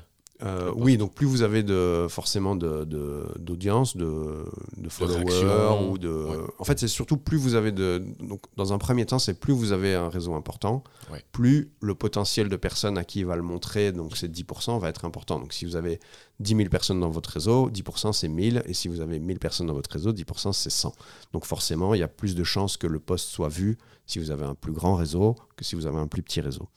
Euh, 0.45 0.73
oui, 0.77 0.97
donc 0.97 1.15
plus 1.15 1.27
vous 1.27 1.43
avez 1.43 1.65
de, 1.65 2.07
forcément 2.09 2.55
d'audience, 2.55 3.97
de, 3.97 4.05
de, 4.05 4.83
de 4.85 4.89
followers 4.89 5.89
ou 5.91 5.99
de. 5.99 6.09
ouais. 6.09 6.37
En 6.59 6.65
fait, 6.65 6.79
c'est 6.79 6.87
surtout 6.89 7.17
plus 7.17 7.37
vous 7.37 7.55
avez 7.55 7.73
de. 7.73 8.05
Donc, 8.21 8.43
dans 8.57 8.73
un 8.73 8.79
premier 8.79 9.05
temps, 9.05 9.19
c'est 9.19 9.35
plus 9.35 9.53
vous 9.53 9.73
avez 9.73 9.95
un 9.95 10.09
réseau 10.09 10.35
important, 10.35 10.85
Ouais. 11.11 11.25
plus 11.33 11.73
le 11.81 11.95
potentiel 11.95 12.49
de 12.49 12.57
personnes 12.57 12.99
à 12.99 13.05
qui 13.05 13.21
il 13.21 13.27
va 13.27 13.35
le 13.37 13.43
montrer, 13.43 13.91
donc 13.93 14.17
ces 14.17 14.29
10%, 14.29 14.79
va 14.79 14.89
être 14.89 15.05
important. 15.05 15.41
Donc, 15.41 15.53
si 15.53 15.65
vous 15.65 15.75
avez 15.75 15.99
10 16.41 16.55
000 16.57 16.69
personnes 16.69 17.01
dans 17.01 17.11
votre 17.11 17.31
réseau, 17.31 17.69
10% 17.71 18.13
c'est 18.13 18.29
1000, 18.29 18.63
et 18.67 18.75
si 18.75 18.87
vous 18.89 19.01
avez 19.01 19.19
1000 19.19 19.39
personnes 19.41 19.67
dans 19.67 19.75
votre 19.75 19.91
réseau, 19.91 20.13
10% 20.13 20.53
c'est 20.53 20.71
100. 20.71 20.93
Donc, 21.33 21.47
forcément, 21.47 21.95
il 21.95 22.01
y 22.01 22.05
a 22.05 22.09
plus 22.09 22.35
de 22.37 22.45
chances 22.45 22.77
que 22.77 22.87
le 22.87 23.01
post 23.01 23.29
soit 23.29 23.49
vu 23.49 23.77
si 24.07 24.19
vous 24.19 24.31
avez 24.31 24.45
un 24.45 24.55
plus 24.55 24.73
grand 24.73 24.95
réseau 24.95 25.35
que 25.57 25.65
si 25.65 25.75
vous 25.75 25.87
avez 25.87 25.99
un 25.99 26.07
plus 26.07 26.23
petit 26.23 26.41
réseau. 26.41 26.69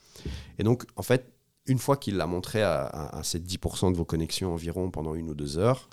Et 0.58 0.64
donc, 0.64 0.84
en 0.96 1.02
fait, 1.02 1.31
une 1.66 1.78
fois 1.78 1.96
qu'il 1.96 2.16
l'a 2.16 2.26
montré 2.26 2.62
à, 2.62 3.20
ces 3.22 3.38
10% 3.38 3.92
de 3.92 3.96
vos 3.96 4.04
connexions 4.04 4.52
environ 4.52 4.90
pendant 4.90 5.14
une 5.14 5.30
ou 5.30 5.34
deux 5.34 5.58
heures, 5.58 5.88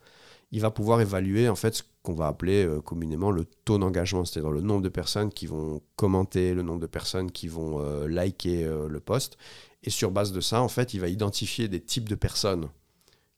il 0.52 0.62
va 0.62 0.72
pouvoir 0.72 1.00
évaluer 1.00 1.48
en 1.48 1.56
fait 1.56 1.76
ce 1.76 1.84
qu'on 2.02 2.16
va 2.16 2.28
appeler 2.28 2.66
euh, 2.66 2.82
communément 2.82 3.30
le 3.30 3.46
taux 3.66 3.78
d'engagement, 3.78 4.26
c'est-à-dire 4.26 4.50
le 4.50 4.62
nombre 4.62 4.82
de 4.82 4.90
personnes 4.90 5.32
qui 5.32 5.46
vont 5.46 5.82
commenter, 5.96 6.56
le 6.56 6.64
nombre 6.64 6.80
de 6.80 6.88
personnes 6.88 7.32
qui 7.32 7.48
vont 7.48 7.82
euh, 7.82 8.08
liker 8.08 8.66
euh, 8.66 8.88
le 8.88 9.00
post. 9.00 9.38
Et 9.84 9.92
sur 9.92 10.10
base 10.10 10.32
de 10.32 10.42
ça, 10.42 10.62
en 10.62 10.68
fait, 10.68 10.96
il 10.96 11.02
va 11.02 11.08
identifier 11.08 11.68
des 11.68 11.80
types 11.80 12.10
de 12.10 12.16
personnes 12.16 12.68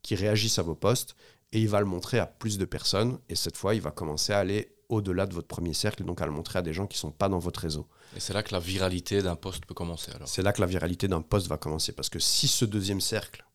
qui 0.04 0.16
réagissent 0.16 0.58
à 0.58 0.64
vos 0.64 0.76
posts 0.76 1.16
et 1.52 1.60
il 1.60 1.68
va 1.68 1.82
le 1.82 1.86
montrer 1.86 2.18
à 2.18 2.26
plus 2.26 2.58
de 2.58 2.66
personnes. 2.66 3.20
Et 3.28 3.36
cette 3.36 3.58
fois, 3.58 3.76
il 3.76 3.82
va 3.82 3.92
commencer 3.92 4.32
à 4.32 4.40
aller 4.40 4.74
au-delà 4.92 5.26
de 5.26 5.34
votre 5.34 5.48
premier 5.48 5.74
cercle, 5.74 6.04
donc 6.04 6.22
à 6.22 6.26
le 6.26 6.32
montrer 6.32 6.60
à 6.60 6.62
des 6.62 6.74
gens 6.74 6.86
qui 6.86 6.98
ne 6.98 7.00
sont 7.00 7.12
pas 7.12 7.30
dans 7.30 7.40
votre 7.40 7.62
réseau. 7.62 7.88
Et 8.16 8.20
c'est 8.20 8.34
là 8.34 8.44
que 8.44 8.54
la 8.54 8.60
viralité 8.60 9.22
d'un 9.22 9.36
poste 9.36 9.66
peut 9.66 9.74
commencer 9.74 10.12
alors. 10.14 10.28
C'est 10.28 10.44
là 10.44 10.52
que 10.52 10.62
la 10.62 10.68
viralité 10.68 11.08
d'un 11.08 11.22
post 11.22 11.48
va 11.48 11.58
commencer. 11.58 11.94
Parce 11.94 12.10
que 12.10 12.20
si 12.20 12.48
ce 12.48 12.66
deuxième 12.66 13.02
cercle 13.02 13.46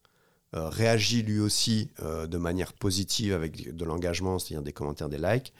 euh, 0.54 0.68
réagit 0.68 1.22
lui 1.22 1.38
aussi 1.38 1.90
euh, 2.00 2.26
de 2.26 2.38
manière 2.38 2.72
positive 2.72 3.34
avec 3.34 3.76
de 3.76 3.84
l'engagement, 3.84 4.38
c'est-à-dire 4.38 4.62
des 4.62 4.72
commentaires, 4.72 5.08
des 5.08 5.18
likes, 5.18 5.52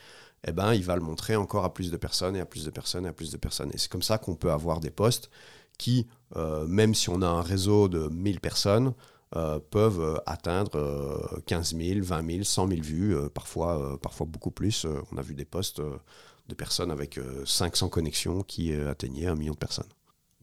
eh 0.47 0.53
ben, 0.53 0.75
il 0.75 0.83
va 0.83 0.97
le 0.97 1.03
montrer 1.03 1.37
encore 1.37 1.65
à 1.65 1.75
plus 1.75 1.91
de 1.91 1.97
personnes 1.97 2.37
et 2.37 2.41
à 2.41 2.47
plus 2.47 2.65
de 2.65 2.71
personnes 2.71 3.05
et 3.05 3.09
à 3.09 3.13
plus 3.13 3.31
de 3.31 3.37
personnes. 3.37 3.71
Et 3.75 3.79
c'est 3.79 3.91
comme 3.91 4.03
ça 4.03 4.19
qu'on 4.19 4.35
peut 4.35 4.51
avoir 4.51 4.81
des 4.81 4.91
posts 4.91 5.31
qui, 5.77 6.07
euh, 6.37 6.67
même 6.67 6.95
si 6.95 7.11
on 7.11 7.21
a 7.21 7.27
un 7.27 7.43
réseau 7.43 7.89
de 7.89 8.09
1000 8.09 8.41
personnes, 8.41 8.95
euh, 9.35 9.59
peuvent 9.59 10.01
euh, 10.01 10.17
atteindre 10.25 10.77
euh, 10.77 11.41
15 11.47 11.75
000, 11.77 12.01
20 12.03 12.31
000, 12.31 12.45
100 12.45 12.69
000 12.69 12.81
vues, 12.81 13.17
euh, 13.17 13.29
parfois, 13.29 13.99
parfois 14.01 14.27
beaucoup 14.27 14.53
plus. 14.53 14.87
On 15.13 15.17
a 15.17 15.23
vu 15.23 15.35
des 15.35 15.45
posts 15.45 15.81
de 15.81 16.55
personnes 16.55 16.93
avec 16.93 17.19
euh, 17.19 17.45
500 17.45 17.89
connexions 17.89 18.43
qui 18.43 18.73
atteignaient 18.73 19.27
un 19.27 19.35
million 19.35 19.55
de 19.55 19.59
personnes. 19.59 19.89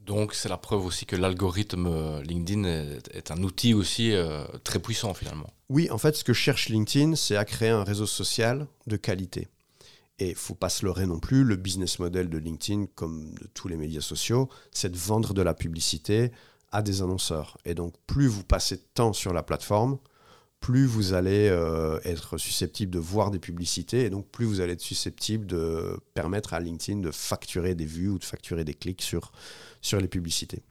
Donc 0.06 0.34
c'est 0.34 0.50
la 0.50 0.58
preuve 0.58 0.86
aussi 0.86 1.06
que 1.06 1.16
l'algorithme 1.16 2.22
LinkedIn 2.24 2.66
est, 2.66 3.10
est 3.14 3.32
un 3.32 3.42
outil 3.42 3.74
aussi 3.74 4.14
très 4.66 4.80
puissant 4.80 5.14
finalement. 5.14 5.50
Oui, 5.70 5.90
en 5.90 5.98
fait, 5.98 6.18
ce 6.18 6.26
que 6.26 6.34
cherche 6.34 6.68
LinkedIn, 6.68 7.16
c'est 7.16 7.38
à 7.38 7.46
créer 7.46 7.70
un 7.70 7.86
réseau 7.86 8.06
social 8.06 8.68
de 8.86 8.98
qualité. 8.98 9.48
Et 10.20 10.30
il 10.30 10.36
faut 10.36 10.56
pas 10.56 10.70
se 10.70 10.86
leurrer 10.86 11.06
non 11.06 11.20
plus, 11.20 11.44
le 11.44 11.56
business 11.56 12.00
model 12.00 12.30
de 12.30 12.38
LinkedIn, 12.38 12.88
comme 12.96 13.34
de 13.36 13.48
tous 13.54 13.68
les 13.68 13.78
médias 13.78 14.02
sociaux, 14.02 14.50
c'est 14.72 14.92
de 14.92 14.98
vendre 14.98 15.34
de 15.34 15.42
la 15.42 15.54
publicité 15.54 16.32
à 16.74 16.82
des 16.82 17.02
annonceurs. 17.02 17.58
Et 17.64 17.76
donc, 17.76 17.94
plus 18.08 18.28
vous 18.28 18.44
passez 18.44 18.76
de 18.76 18.84
temps 18.94 19.14
sur 19.14 19.32
la 19.32 19.44
plateforme, 19.44 19.98
plus 20.60 20.86
vous 20.86 21.14
allez 21.14 21.50
euh, 21.50 22.00
être 22.04 22.38
susceptible 22.38 22.92
de 22.92 23.00
voir 23.00 23.32
des 23.32 23.40
publicités, 23.40 24.06
et 24.06 24.10
donc 24.10 24.28
plus 24.30 24.46
vous 24.46 24.60
allez 24.60 24.74
être 24.74 24.82
susceptible 24.82 25.46
de 25.46 25.98
permettre 26.14 26.54
à 26.54 26.60
LinkedIn 26.60 27.00
de 27.00 27.12
facturer 27.12 27.76
des 27.76 27.86
vues 27.86 28.10
ou 28.10 28.18
de 28.18 28.24
facturer 28.24 28.64
des 28.64 28.74
clics 28.74 29.02
sur, 29.02 29.32
sur 29.82 30.00
les 30.00 30.08
publicités. 30.08 30.64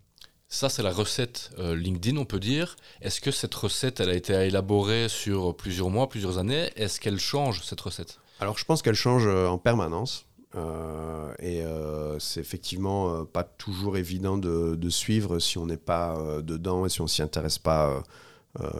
Ça, 0.48 0.68
c'est 0.68 0.82
la 0.82 0.92
recette 0.92 1.50
LinkedIn, 1.58 2.18
on 2.18 2.26
peut 2.26 2.40
dire. 2.40 2.76
Est-ce 3.00 3.22
que 3.22 3.30
cette 3.30 3.54
recette, 3.54 4.00
elle 4.00 4.10
a 4.10 4.14
été 4.14 4.34
élaborée 4.34 5.08
sur 5.08 5.56
plusieurs 5.56 5.88
mois, 5.88 6.10
plusieurs 6.10 6.36
années? 6.36 6.70
Est-ce 6.76 7.00
qu'elle 7.00 7.18
change, 7.18 7.62
cette 7.62 7.80
recette? 7.80 8.18
Alors, 8.38 8.58
je 8.58 8.64
pense 8.66 8.82
qu'elle 8.82 8.94
change 8.94 9.26
en 9.26 9.56
permanence. 9.56 10.26
Euh, 10.54 11.34
et 11.38 11.62
euh, 11.62 12.18
c'est 12.18 12.40
effectivement 12.40 13.14
euh, 13.14 13.24
pas 13.24 13.42
toujours 13.42 13.96
évident 13.96 14.36
de, 14.36 14.88
suivre 14.90 15.38
si 15.38 15.56
on 15.56 15.66
n'est 15.66 15.78
pas 15.78 16.18
dedans 16.42 16.84
et 16.84 16.90
si 16.90 17.00
on 17.00 17.06
s'y 17.06 17.22
intéresse 17.22 17.58
pas 17.58 18.02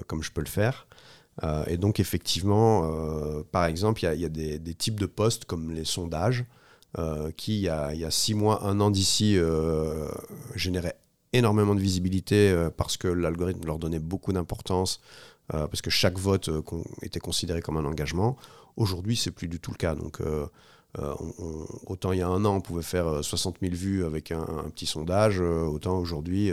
comme 0.06 0.22
je 0.22 0.30
peux 0.30 0.42
le 0.42 0.46
faire. 0.46 0.86
et 1.66 1.78
donc 1.78 2.00
effectivement, 2.00 3.42
par 3.50 3.64
exemple, 3.64 4.04
il 4.04 4.20
y, 4.20 4.24
a 4.24 4.28
des, 4.28 4.74
types 4.74 5.00
de 5.00 5.06
postes 5.06 5.46
comme 5.46 5.72
les 5.72 5.86
sondages 5.86 6.44
qui, 7.38 7.56
il 7.56 7.62
y, 7.62 7.68
a, 7.68 8.10
six 8.10 8.34
mois, 8.34 8.64
un 8.64 8.80
an 8.80 8.90
d'ici, 8.90 9.38
généraient 10.54 10.98
énormément 11.32 11.74
de 11.74 11.80
visibilité 11.80 12.68
parce 12.76 12.98
que 12.98 13.08
l'algorithme 13.08 13.64
leur 13.64 13.78
donnait 13.78 13.98
beaucoup 13.98 14.34
d'importance, 14.34 15.00
parce 15.48 15.80
que 15.80 15.90
chaque 15.90 16.18
vote 16.18 16.50
était 17.00 17.20
considéré 17.20 17.62
comme 17.62 17.78
un 17.78 17.86
engagement. 17.86 18.36
Aujourd'hui, 18.76 19.16
c'est 19.16 19.30
plus 19.30 19.48
du 19.48 19.58
tout 19.58 19.70
le 19.70 19.78
cas. 19.78 19.94
Donc 19.94 20.20
euh, 20.98 21.14
autant 21.86 22.12
il 22.12 22.18
y 22.18 22.22
a 22.22 22.28
un 22.28 22.44
an, 22.44 22.56
on 22.56 22.60
pouvait 22.60 22.82
faire 22.82 23.24
60 23.24 23.56
euh, 23.56 23.68
000 23.68 23.74
vues 23.74 24.04
avec 24.04 24.30
un, 24.30 24.44
petit 24.74 24.86
sondage, 24.86 25.40
euh, 25.40 25.64
autant 25.64 25.98
aujourd'hui, 25.98 26.50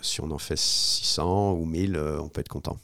si 0.00 0.20
on 0.20 0.30
en 0.30 0.38
fait 0.38 0.58
600 0.58 1.52
ou 1.54 1.64
1000, 1.64 1.98
on 1.98 2.28
peut 2.28 2.40
être 2.40 2.48
content. 2.48 2.78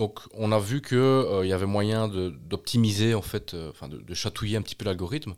Donc, 0.00 0.20
on 0.34 0.50
a 0.50 0.58
vu 0.58 0.82
qu'il 0.82 0.98
il 1.42 1.48
y 1.48 1.52
avait 1.52 1.66
moyen 1.66 2.08
d'optimiser, 2.08 3.14
en 3.14 3.22
fait, 3.22 3.54
enfin 3.70 3.86
de, 3.88 4.14
chatouiller 4.14 4.56
un 4.56 4.62
petit 4.62 4.74
peu 4.74 4.84
l'algorithme. 4.84 5.34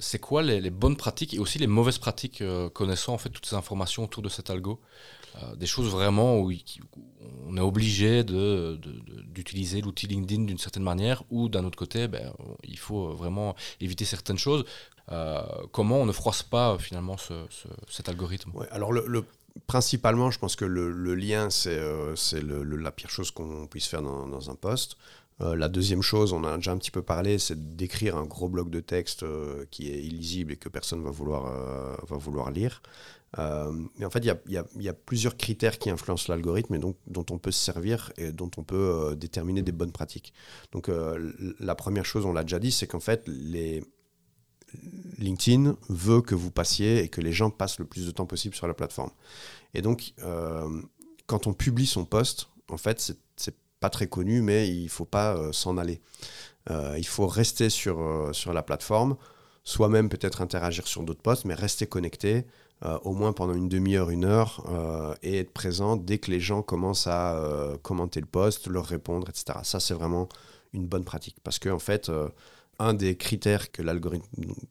c'est 0.00 0.18
quoi 0.18 0.42
les, 0.42 0.70
bonnes 0.70 0.96
pratiques 0.96 1.34
et 1.34 1.38
aussi 1.38 1.58
les 1.58 1.66
mauvaises 1.68 1.98
pratiques 1.98 2.42
connaissant 2.72 3.12
en 3.14 3.18
fait 3.18 3.30
toutes 3.30 3.46
ces 3.46 3.56
informations 3.56 4.04
autour 4.04 4.22
de 4.22 4.28
cet 4.28 4.50
algo? 4.50 4.80
Euh, 5.36 5.54
des 5.54 5.66
choses 5.66 5.90
vraiment 5.90 6.38
où, 6.38 6.52
on 7.46 7.56
est 7.56 7.60
obligé 7.60 8.24
d'utiliser 8.24 9.80
l'outil 9.80 10.06
LinkedIn 10.06 10.44
d'une 10.44 10.58
certaine 10.58 10.82
manière 10.82 11.22
ou 11.30 11.48
d'un 11.48 11.64
autre 11.64 11.78
côté, 11.78 12.08
ben, 12.08 12.32
il 12.64 12.78
faut 12.78 13.12
vraiment 13.14 13.54
éviter 13.80 14.04
certaines 14.04 14.38
choses. 14.38 14.64
Euh, 15.12 15.42
comment 15.72 15.98
on 15.98 16.06
ne 16.06 16.12
froisse 16.12 16.42
pas 16.42 16.78
finalement 16.78 17.16
cet 17.88 18.08
algorithme? 18.08 18.52
Alors 18.70 18.92
le, 18.92 19.24
principalement, 19.66 20.30
je 20.30 20.38
pense 20.38 20.56
que 20.56 20.64
le, 20.64 21.14
lien, 21.14 21.50
c'est 21.50 21.78
euh, 21.78 22.14
la 22.32 22.90
pire 22.92 23.10
chose 23.10 23.30
qu'on 23.30 23.66
puisse 23.66 23.86
faire 23.86 24.02
dans, 24.02 24.50
un 24.50 24.54
poste. 24.54 24.96
la 25.40 25.68
deuxième 25.68 26.02
chose, 26.02 26.32
on 26.32 26.44
a 26.44 26.56
déjà 26.56 26.72
un 26.72 26.78
petit 26.78 26.90
peu 26.90 27.02
parlé, 27.02 27.38
c'est 27.38 27.76
d'écrire 27.76 28.16
un 28.16 28.24
gros 28.24 28.48
bloc 28.48 28.70
de 28.70 28.80
texte 28.80 29.24
qui 29.70 29.90
est 29.90 30.02
illisible 30.02 30.52
et 30.52 30.56
que 30.56 30.68
personne 30.68 31.02
va 31.02 31.10
vouloir, 31.10 31.44
va 32.06 32.16
vouloir 32.16 32.50
lire. 32.50 32.82
Euh, 33.38 33.72
mais 33.98 34.04
en 34.04 34.10
fait, 34.10 34.24
il 34.24 34.62
y, 34.78 34.88
a, 34.88 34.92
plusieurs 34.92 35.36
critères 35.36 35.78
qui 35.78 35.90
influencent 35.90 36.32
l'algorithme 36.32 36.74
et 36.74 36.78
donc, 36.78 36.96
dont 37.06 37.24
on 37.30 37.38
peut 37.38 37.52
se 37.52 37.62
servir 37.62 38.12
et 38.16 38.32
dont 38.32 38.50
on 38.56 38.64
peut 38.64 38.76
euh, 39.10 39.14
déterminer 39.14 39.62
des 39.62 39.72
bonnes 39.72 39.92
pratiques. 39.92 40.32
Donc, 40.72 40.88
euh, 40.88 41.32
la 41.60 41.74
première 41.74 42.04
chose, 42.04 42.26
on 42.26 42.32
l'a 42.32 42.42
déjà 42.42 42.58
dit, 42.58 42.72
c'est 42.72 42.86
qu'en 42.86 43.00
fait, 43.00 43.22
les, 43.26 43.84
LinkedIn 45.18 45.76
veut 45.88 46.22
que 46.22 46.34
vous 46.34 46.50
passiez 46.50 47.02
et 47.02 47.08
que 47.08 47.20
les 47.20 47.32
gens 47.32 47.50
passent 47.50 47.78
le 47.78 47.84
plus 47.84 48.06
de 48.06 48.10
temps 48.10 48.26
possible 48.26 48.54
sur 48.54 48.66
la 48.66 48.74
plateforme. 48.74 49.10
Et 49.74 49.82
donc, 49.82 50.14
quand 51.26 51.46
on 51.46 51.52
publie 51.52 51.86
son 51.86 52.04
post, 52.04 52.48
en 52.70 52.76
fait, 52.76 53.14
c'est 53.36 53.54
pas 53.80 53.90
très 53.90 54.06
connu, 54.06 54.42
mais 54.42 54.68
il 54.68 54.88
faut 54.88 55.04
pas 55.04 55.52
s'en 55.52 55.76
aller. 55.76 56.00
il 56.70 57.06
faut 57.06 57.26
rester 57.26 57.70
sur, 57.70 58.30
sur 58.32 58.52
la 58.52 58.62
plateforme, 58.62 59.16
soi-même 59.64 60.08
peut-être 60.08 60.40
interagir 60.42 60.86
sur 60.86 61.02
d'autres 61.02 61.22
posts, 61.22 61.44
mais 61.44 61.54
rester 61.54 61.86
connecté. 61.86 62.46
Euh, 62.82 62.98
au 63.02 63.12
moins 63.12 63.34
pendant 63.34 63.52
une 63.52 63.68
demi-heure, 63.68 64.08
une 64.08 64.24
heure, 64.24 64.64
euh, 64.70 65.14
et 65.22 65.38
être 65.38 65.52
présent 65.52 65.96
dès 65.96 66.16
que 66.16 66.30
les 66.30 66.40
gens 66.40 66.62
commencent 66.62 67.06
à 67.06 67.34
euh, 67.34 67.76
commenter 67.76 68.20
le 68.20 68.26
post, 68.26 68.68
leur 68.68 68.86
répondre, 68.86 69.28
etc. 69.28 69.58
Ça, 69.64 69.80
c'est 69.80 69.92
vraiment 69.92 70.30
une 70.72 70.86
bonne 70.86 71.04
pratique. 71.04 71.36
Parce 71.44 71.58
qu'en 71.58 71.74
en 71.74 71.78
fait, 71.78 72.10
un 72.80 72.94
des 72.94 73.16
critères 73.16 73.70
que 73.70 73.82
l'algorithme 73.82 74.26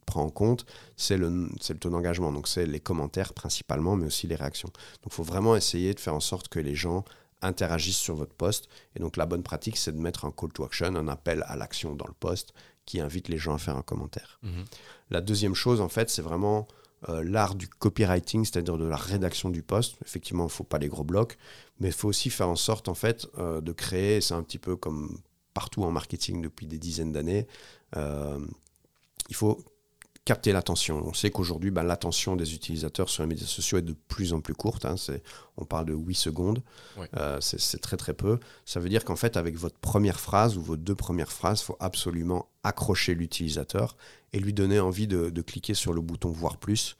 prend 0.05 0.23
en 0.23 0.29
compte, 0.29 0.65
c'est 0.97 1.17
le, 1.17 1.29
le, 1.29 1.77
taux 1.77 1.89
d'engagement. 1.89 2.31
Donc, 2.31 2.47
c'est 2.47 2.65
les 2.65 2.79
commentaires 2.79 3.33
principalement, 3.33 3.95
mais 3.95 4.07
aussi 4.07 4.27
les 4.27 4.35
réactions. 4.35 4.69
Donc, 4.69 5.07
il 5.07 5.13
faut 5.13 5.23
vraiment 5.23 5.55
essayer 5.55 5.93
de 5.93 5.99
faire 5.99 6.15
en 6.15 6.19
sorte 6.19 6.47
que 6.47 6.59
les 6.59 6.75
gens 6.75 7.05
interagissent 7.41 7.97
sur 7.97 8.15
votre 8.15 8.33
post. 8.33 8.67
Et 8.95 8.99
donc, 8.99 9.15
la 9.15 9.25
bonne 9.25 9.43
pratique, 9.43 9.77
c'est 9.77 9.91
de 9.91 10.01
mettre 10.01 10.25
un 10.25 10.31
call 10.31 10.51
to 10.51 10.63
action, 10.63 10.87
un 10.95 11.07
appel 11.07 11.45
à 11.47 11.55
l'action 11.55 11.95
dans 11.95 12.07
le 12.07 12.13
post 12.13 12.53
qui 12.85 12.99
invite 12.99 13.29
les 13.29 13.37
gens 13.37 13.53
à 13.53 13.59
faire 13.59 13.77
un 13.77 13.83
commentaire. 13.83 14.39
Mhm. 14.41 14.65
La 15.11 15.21
deuxième 15.21 15.53
chose, 15.53 15.79
en 15.79 15.89
fait, 15.89 16.09
c'est 16.09 16.23
vraiment 16.23 16.67
euh, 17.07 17.23
l'art 17.23 17.55
du 17.55 17.67
copywriting, 17.67 18.43
c'est-à-dire 18.43 18.77
de 18.77 18.85
la 18.85 18.97
rédaction 18.97 19.49
du 19.49 19.61
poste. 19.61 19.95
Effectivement, 20.03 20.43
il 20.43 20.47
ne 20.47 20.51
faut 20.51 20.63
pas 20.63 20.79
les 20.79 20.89
gros 20.89 21.03
blocs, 21.03 21.37
mais 21.79 21.89
il 21.89 21.93
faut 21.93 22.09
aussi 22.09 22.29
faire 22.29 22.49
en 22.49 22.57
sorte 22.57 22.89
en 22.89 22.95
fait 22.95 23.27
euh, 23.37 23.61
de 23.61 23.71
créer, 23.71 24.19
c'est 24.19 24.33
un 24.33 24.43
petit 24.43 24.57
peu 24.57 24.75
comme 24.75 25.19
partout 25.53 25.83
en 25.83 25.91
marketing 25.91 26.41
depuis 26.41 26.67
des 26.67 26.77
dizaines 26.77 27.11
d'années, 27.11 27.47
il 27.96 29.36
faut 29.36 29.63
capter 30.25 30.51
l'attention. 30.51 31.01
On 31.08 31.13
sait 31.13 31.31
qu'aujourd'hui, 31.31 31.72
ben, 31.72 31.81
l'attention 31.81 32.36
des 32.36 32.53
utilisateurs 32.53 33.10
sur 33.10 33.24
les 33.24 33.27
médias 33.27 33.48
sociaux 33.48 33.79
est 33.79 33.84
de 33.84 33.96
plus 34.08 34.31
en 34.34 34.41
plus 34.41 34.53
courte. 34.53 34.86
Hein. 34.86 34.93
on 35.58 35.65
parle 35.65 35.86
de 35.86 35.93
8 35.93 36.13
secondes. 36.13 36.62
c'est 37.39 37.81
très 37.81 37.98
très 37.98 38.13
peu. 38.13 38.39
Ça 38.65 38.79
veut 38.79 38.89
dire 38.89 39.05
qu'en 39.05 39.15
fait, 39.15 39.38
avec 39.38 39.58
votre 39.58 39.79
première 39.79 40.19
phrase 40.19 40.55
ou 40.55 40.62
vos 40.62 40.77
deux 40.77 40.93
premières 40.93 41.31
phrases, 41.31 41.62
il 41.62 41.65
faut 41.65 41.77
absolument 41.79 42.48
accrocher 42.63 43.15
l'utilisateur 43.15 43.98
et 44.34 44.39
lui 44.39 44.53
donner 44.53 44.79
envie 44.79 45.08
de, 45.08 45.41
cliquer 45.41 45.74
sur 45.74 45.93
le 45.93 46.01
bouton 46.01 46.29
voir 46.29 46.58
plus 46.58 46.96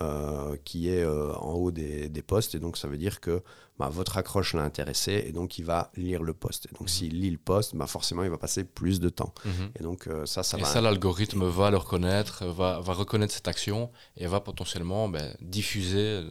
euh, 0.00 0.56
qui 0.64 0.88
est 0.88 1.02
euh, 1.02 1.34
en 1.34 1.52
haut 1.52 1.70
des, 1.70 2.08
des 2.08 2.22
posts. 2.22 2.54
Et 2.54 2.58
donc, 2.58 2.78
ça 2.78 2.88
veut 2.88 2.96
dire 2.96 3.20
que 3.20 3.42
bah, 3.78 3.90
votre 3.90 4.16
accroche 4.16 4.54
l'a 4.54 4.62
intéressé 4.62 5.24
et 5.26 5.32
donc 5.32 5.58
il 5.58 5.66
va 5.66 5.90
lire 5.96 6.22
le 6.22 6.32
post. 6.32 6.66
Et 6.66 6.74
donc, 6.74 6.82
mhm. 6.82 6.88
s'il 6.88 7.20
lit 7.20 7.30
le 7.30 7.36
post, 7.36 7.76
bah, 7.76 7.86
forcément, 7.86 8.22
il 8.22 8.30
va 8.30 8.38
passer 8.38 8.64
plus 8.64 9.00
de 9.00 9.10
temps. 9.10 9.34
Mhm. 9.44 9.70
Et 9.78 9.82
donc, 9.82 10.06
euh, 10.06 10.24
ça, 10.24 10.42
ça 10.42 10.58
et 10.58 10.64
ça, 10.64 10.80
l'algorithme 10.80 11.44
va 11.44 11.70
le 11.70 11.76
reconnaître, 11.76 12.46
va, 12.46 12.80
va, 12.80 12.92
reconnaître 12.94 13.34
cette 13.34 13.48
action 13.48 13.90
et 14.16 14.26
va 14.26 14.40
potentiellement 14.40 15.10
ben, 15.10 15.36
diffuser. 15.42 16.22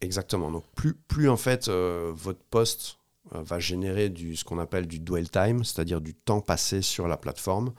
Exactement. 0.00 0.52
Donc, 0.52 0.64
plus, 0.76 0.94
plus 0.94 1.28
en 1.28 1.36
fait, 1.36 1.68
votre 1.68 2.44
post 2.50 2.98
va 3.32 3.58
générer 3.58 4.08
du, 4.08 4.36
ce 4.36 4.44
qu'on 4.44 4.60
appelle 4.60 4.86
du 4.86 5.00
dwell 5.00 5.28
time, 5.30 5.64
c'est-à-dire 5.64 6.00
du 6.00 6.14
temps 6.14 6.40
passé 6.40 6.80
sur 6.80 7.08
la 7.08 7.16
plateforme, 7.16 7.72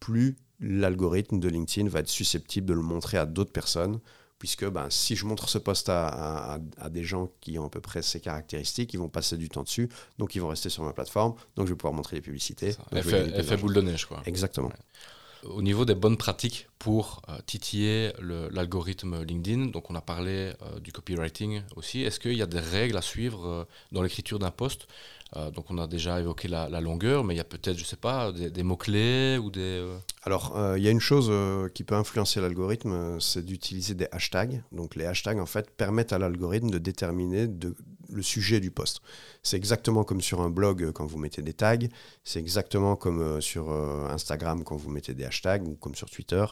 plus 0.00 0.36
l'algorithme 0.60 1.38
de 1.38 1.48
LinkedIn 1.48 1.88
va 1.88 2.00
être 2.00 2.08
susceptible 2.08 2.66
de 2.66 2.74
le 2.74 2.82
montrer 2.82 3.18
à 3.18 3.26
d'autres 3.26 3.52
personnes, 3.52 4.00
puisque 4.38 4.66
ben, 4.68 4.88
si 4.90 5.16
je 5.16 5.24
montre 5.24 5.48
ce 5.48 5.58
post 5.58 5.88
à, 5.88 6.58
des 6.90 7.04
gens 7.04 7.30
qui 7.40 7.58
ont 7.58 7.66
à 7.66 7.70
peu 7.70 7.80
près 7.80 8.02
ces 8.02 8.20
caractéristiques, 8.20 8.92
ils 8.94 8.98
vont 8.98 9.08
passer 9.08 9.36
du 9.36 9.48
temps 9.48 9.62
dessus, 9.62 9.88
donc 10.18 10.34
ils 10.34 10.40
vont 10.40 10.48
rester 10.48 10.68
sur 10.68 10.82
ma 10.82 10.92
plateforme, 10.92 11.34
donc 11.56 11.66
je 11.66 11.72
vais 11.72 11.76
pouvoir 11.76 11.94
montrer 11.94 12.16
les 12.16 12.22
publicités. 12.22 12.74
Effet, 12.92 13.56
boule 13.56 13.74
de 13.74 13.80
neige, 13.80 14.06
quoi. 14.06 14.22
Exactement. 14.26 14.70
Au 15.44 15.62
niveau 15.62 15.84
des 15.84 15.94
bonnes 15.94 16.16
pratiques 16.16 16.68
pour 16.78 17.22
euh, 17.28 17.38
titiller 17.46 18.12
l'algorithme 18.50 19.22
LinkedIn, 19.22 19.66
donc 19.66 19.90
on 19.90 19.94
a 19.94 20.00
parlé 20.00 20.52
euh, 20.62 20.80
du 20.80 20.92
copywriting 20.92 21.62
aussi, 21.76 22.02
est-ce 22.02 22.18
qu'il 22.18 22.34
y 22.34 22.42
a 22.42 22.46
des 22.46 22.60
règles 22.60 22.96
à 22.96 23.02
suivre 23.02 23.46
euh, 23.46 23.64
dans 23.92 24.02
l'écriture 24.02 24.38
d'un 24.38 24.50
post 24.50 24.88
euh, 25.34 25.50
donc 25.50 25.70
on 25.70 25.78
a 25.78 25.86
déjà 25.86 26.20
évoqué 26.20 26.46
la, 26.46 26.80
longueur, 26.80 27.24
mais 27.24 27.34
il 27.34 27.36
y 27.36 27.40
a 27.40 27.44
peut-être, 27.44 27.76
je 27.76 27.82
ne 27.82 27.86
sais 27.86 27.96
pas, 27.96 28.32
des, 28.32 28.62
mots-clés 28.62 29.38
ou 29.38 29.50
des... 29.50 29.60
Euh, 29.60 29.96
Alors, 30.22 30.56
euh, 30.56 30.78
il 30.78 30.84
y 30.84 30.88
a 30.88 30.90
une 30.90 31.00
chose 31.00 31.32
qui 31.74 31.82
peut 31.84 31.96
influencer 31.96 32.40
l'algorithme, 32.40 33.18
c'est 33.20 33.44
d'utiliser 33.44 33.94
des 33.94 34.06
hashtags. 34.12 34.62
Donc 34.72 34.94
les 34.94 35.04
hashtags, 35.04 35.38
en 35.38 35.46
fait, 35.46 35.70
permettent 35.70 36.12
à 36.12 36.18
l'algorithme 36.18 36.70
de 36.70 36.78
déterminer 36.78 37.48
le 38.08 38.22
sujet 38.22 38.60
du 38.60 38.70
post. 38.70 39.00
C'est 39.42 39.56
exactement 39.56 40.04
comme 40.04 40.20
sur 40.20 40.40
un 40.40 40.50
blog 40.50 40.92
quand 40.92 41.06
vous 41.06 41.18
mettez 41.18 41.42
des 41.42 41.54
tags, 41.54 41.76
c'est 42.22 42.38
exactement 42.38 42.94
comme 42.94 43.40
sur 43.40 43.70
Instagram 43.70 44.62
quand 44.62 44.76
vous 44.76 44.90
mettez 44.90 45.14
des 45.14 45.24
hashtags 45.24 45.66
ou 45.66 45.74
comme 45.74 45.96
sur 45.96 46.08
Twitter. 46.08 46.44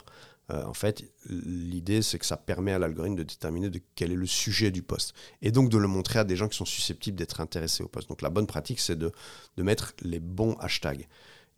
Euh, 0.51 0.65
en 0.65 0.75
fait, 0.75 1.05
l'idée, 1.29 2.03
c'est 2.03 2.19
que 2.19 2.27
ça 2.27 2.37
permet 2.37 2.73
à 2.73 2.79
l'algorithme 2.79 3.17
de 3.17 3.23
déterminer 3.23 3.71
de 3.71 3.81
quel 3.95 4.13
est 4.13 4.17
le 4.17 4.27
sujet 4.27 4.71
du 4.71 4.83
poste. 4.83 5.15
Et 5.43 5.51
donc 5.51 5.71
de 5.71 5.79
le 5.79 5.89
montrer 5.89 6.19
à 6.19 6.25
des 6.25 6.37
gens 6.37 6.49
qui 6.49 6.57
sont 6.57 6.65
susceptibles 6.65 7.17
d'être 7.17 7.41
intéressés 7.41 7.83
au 7.83 7.89
poste. 7.89 8.09
Donc 8.09 8.23
la 8.23 8.31
bonne 8.31 8.47
pratique, 8.47 8.81
c'est 8.81 8.99
de, 8.99 9.13
mettre 9.57 9.95
les 10.03 10.21
bons 10.21 10.55
hashtags. 10.61 11.09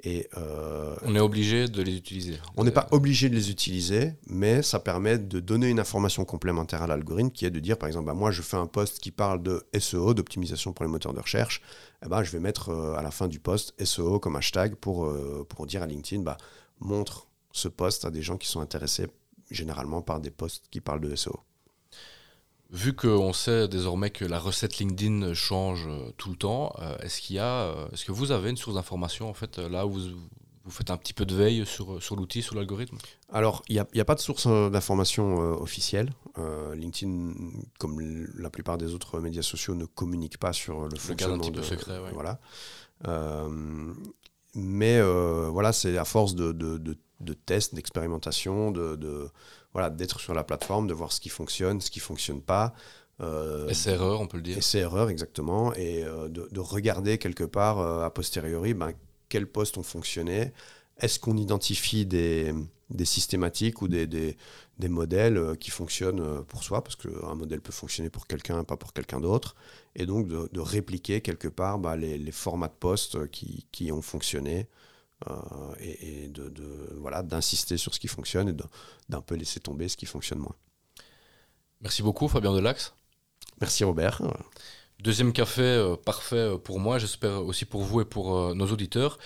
Et, 0.04 0.28
euh, 0.36 0.94
on 1.02 1.16
est 1.16 1.20
obligé 1.20 1.68
de 1.68 1.82
les 1.82 1.96
utiliser. 1.96 2.38
On 2.56 2.64
n'est 2.64 2.70
pas 2.70 2.86
obligé 2.90 3.30
de 3.30 3.34
les 3.34 3.50
utiliser, 3.50 4.12
mais 4.26 4.62
ça 4.62 4.78
permet 4.78 5.18
de 5.18 5.40
donner 5.40 5.70
une 5.70 5.80
information 5.80 6.26
complémentaire 6.26 6.82
à 6.82 6.86
l'algorithme 6.86 7.30
qui 7.30 7.46
est 7.46 7.50
de 7.50 7.60
dire, 7.60 7.78
par 7.78 7.86
exemple, 7.86 8.06
bah, 8.06 8.12
moi 8.12 8.30
je 8.30 8.42
fais 8.42 8.58
un 8.58 8.66
poste 8.66 8.98
qui 8.98 9.10
parle 9.10 9.42
de 9.42 9.66
SEO, 9.78 10.12
d'optimisation 10.12 10.74
pour 10.74 10.84
les 10.84 10.90
moteurs 10.90 11.14
de 11.14 11.20
recherche. 11.20 11.62
Eh 12.04 12.08
ben, 12.08 12.22
je 12.22 12.30
vais 12.30 12.40
mettre 12.40 12.68
euh, 12.68 12.94
à 12.94 13.02
la 13.02 13.10
fin 13.10 13.26
du 13.26 13.40
poste 13.40 13.74
SEO 13.82 14.20
comme 14.20 14.36
hashtag 14.36 14.74
pour, 14.74 15.12
pour 15.48 15.66
dire 15.66 15.82
à 15.82 15.86
LinkedIn, 15.86 16.22
bah, 16.22 16.36
montre 16.78 17.25
ce 17.56 17.68
poste 17.68 18.04
à 18.04 18.10
des 18.10 18.22
gens 18.22 18.36
qui 18.36 18.48
sont 18.48 18.60
intéressés 18.60 19.08
généralement 19.50 20.02
par 20.02 20.20
des 20.20 20.30
postes 20.30 20.64
qui 20.70 20.80
parlent 20.80 21.00
de 21.00 21.14
SEO. 21.14 21.40
Vu 22.70 22.94
qu'on 22.94 23.32
sait 23.32 23.68
désormais 23.68 24.10
que 24.10 24.24
la 24.24 24.40
recette 24.40 24.78
LinkedIn 24.78 25.34
change 25.34 25.86
euh, 25.86 26.10
tout 26.16 26.30
le 26.30 26.36
temps, 26.36 26.74
euh, 26.80 26.98
est-ce 26.98 27.20
qu'il 27.20 27.36
y 27.36 27.38
a, 27.38 27.62
euh, 27.62 27.88
est-ce 27.92 28.04
que 28.04 28.10
vous 28.10 28.32
avez 28.32 28.50
une 28.50 28.56
source 28.56 28.74
d'information 28.74 29.30
en 29.30 29.34
fait 29.34 29.58
là 29.58 29.86
où 29.86 29.92
vous, 29.92 30.00
vous 30.64 30.70
faites 30.72 30.90
un 30.90 30.96
petit 30.96 31.12
peu 31.12 31.24
de 31.24 31.34
veille 31.34 31.64
sur, 31.64 32.02
sur 32.02 32.16
l'outil, 32.16 32.42
sur 32.42 32.56
l'algorithme? 32.56 32.98
Alors, 33.32 33.62
il 33.68 33.74
n'y 33.74 33.78
a, 33.78 34.02
a, 34.02 34.04
pas 34.04 34.16
de 34.16 34.20
source 34.20 34.48
d'information 34.48 35.40
euh, 35.40 35.54
officielle. 35.54 36.10
Euh, 36.38 36.74
LinkedIn, 36.74 37.34
comme 37.78 38.00
la 38.36 38.50
plupart 38.50 38.78
des 38.78 38.92
autres 38.94 39.20
médias 39.20 39.42
sociaux, 39.42 39.76
ne 39.76 39.84
communique 39.84 40.38
pas 40.38 40.52
sur 40.52 40.82
le, 40.82 40.88
le 40.88 40.98
fonctionnement. 40.98 41.36
un 41.36 41.38
petit 41.38 41.52
peu 41.52 41.62
secret, 41.62 42.00
ouais. 42.00 42.10
Voilà. 42.12 42.40
mais 44.56 45.00
voilà, 45.00 45.72
c'est 45.72 45.96
à 45.96 46.04
force 46.04 46.34
de, 46.34 46.50
de, 46.50 46.78
de, 46.78 46.98
de 47.20 47.32
tests, 47.32 47.74
d'expérimentation, 47.74 48.70
de, 48.70 49.30
voilà, 49.72 49.90
d'être 49.90 50.20
sur 50.20 50.34
la 50.34 50.44
plateforme, 50.44 50.86
de 50.86 50.94
voir 50.94 51.12
ce 51.12 51.20
qui 51.20 51.28
fonctionne, 51.28 51.80
ce 51.80 51.90
qui 51.90 52.00
fonctionne 52.00 52.42
pas. 52.42 52.74
Euh, 53.20 53.68
essai-erreur, 53.68 54.20
on 54.20 54.26
peut 54.26 54.36
le 54.36 54.42
dire. 54.42 54.58
Essai-erreur, 54.58 55.08
exactement. 55.08 55.72
Et 55.74 56.02
de, 56.02 56.48
de, 56.50 56.60
regarder 56.60 57.18
quelque 57.18 57.44
part, 57.44 57.80
a 57.80 58.10
posteriori, 58.10 58.74
ben, 58.74 58.92
quels 59.28 59.46
postes 59.46 59.78
ont 59.78 59.82
fonctionné, 59.82 60.52
est-ce 60.98 61.18
qu'on 61.18 61.36
identifie 61.36 62.06
des, 62.06 62.54
des, 62.90 63.04
systématiques 63.04 63.82
ou 63.82 63.88
des, 63.88 64.06
des, 64.06 64.36
des, 64.78 64.88
modèles 64.88 65.36
euh, 65.36 65.54
qui 65.54 65.70
fonctionnent 65.70 66.20
euh, 66.20 66.42
pour 66.42 66.62
soi, 66.62 66.82
parce 66.82 66.96
qu'un 66.96 67.34
modèle 67.34 67.60
peut 67.60 67.72
fonctionner 67.72 68.10
pour 68.10 68.26
quelqu'un, 68.26 68.64
pas 68.64 68.76
pour 68.76 68.92
quelqu'un 68.92 69.20
d'autre, 69.20 69.56
et 69.94 70.06
donc 70.06 70.26
de, 70.26 70.48
de, 70.52 70.60
répliquer 70.60 71.20
quelque 71.20 71.48
part 71.48 71.78
bah, 71.78 71.96
les, 71.96 72.18
les, 72.18 72.32
formats 72.32 72.68
de 72.68 72.74
postes 72.78 73.30
qui, 73.30 73.66
qui 73.72 73.92
ont 73.92 74.02
fonctionné, 74.02 74.60
euh, 74.60 74.64
et, 75.80 76.24
et, 76.24 76.28
de, 76.28 76.52
voilà, 76.98 77.22
d'insister 77.22 77.76
sur 77.76 77.94
ce 77.94 78.00
qui 78.00 78.08
fonctionne 78.08 78.48
et 78.48 78.54
d'un 79.08 79.20
peu 79.20 79.34
laisser 79.34 79.60
tomber 79.60 79.88
ce 79.88 79.96
qui 79.96 80.06
fonctionne 80.06 80.38
moins. 80.38 80.54
Merci 81.80 82.02
beaucoup 82.02 82.28
Fabien 82.28 82.52
Delax. 82.52 82.94
Merci 83.60 83.84
Robert. 83.84 84.22
Deuxième 85.00 85.32
café 85.32 85.62
euh, 85.62 85.96
parfait 85.96 86.36
euh, 86.36 86.58
pour 86.58 86.80
moi, 86.80 86.98
j'espère 86.98 87.44
aussi 87.44 87.64
pour 87.66 87.82
vous 87.82 88.00
et 88.00 88.04
pour 88.04 88.36
euh, 88.36 88.54
nos 88.54 88.66
auditeurs. 88.66 89.18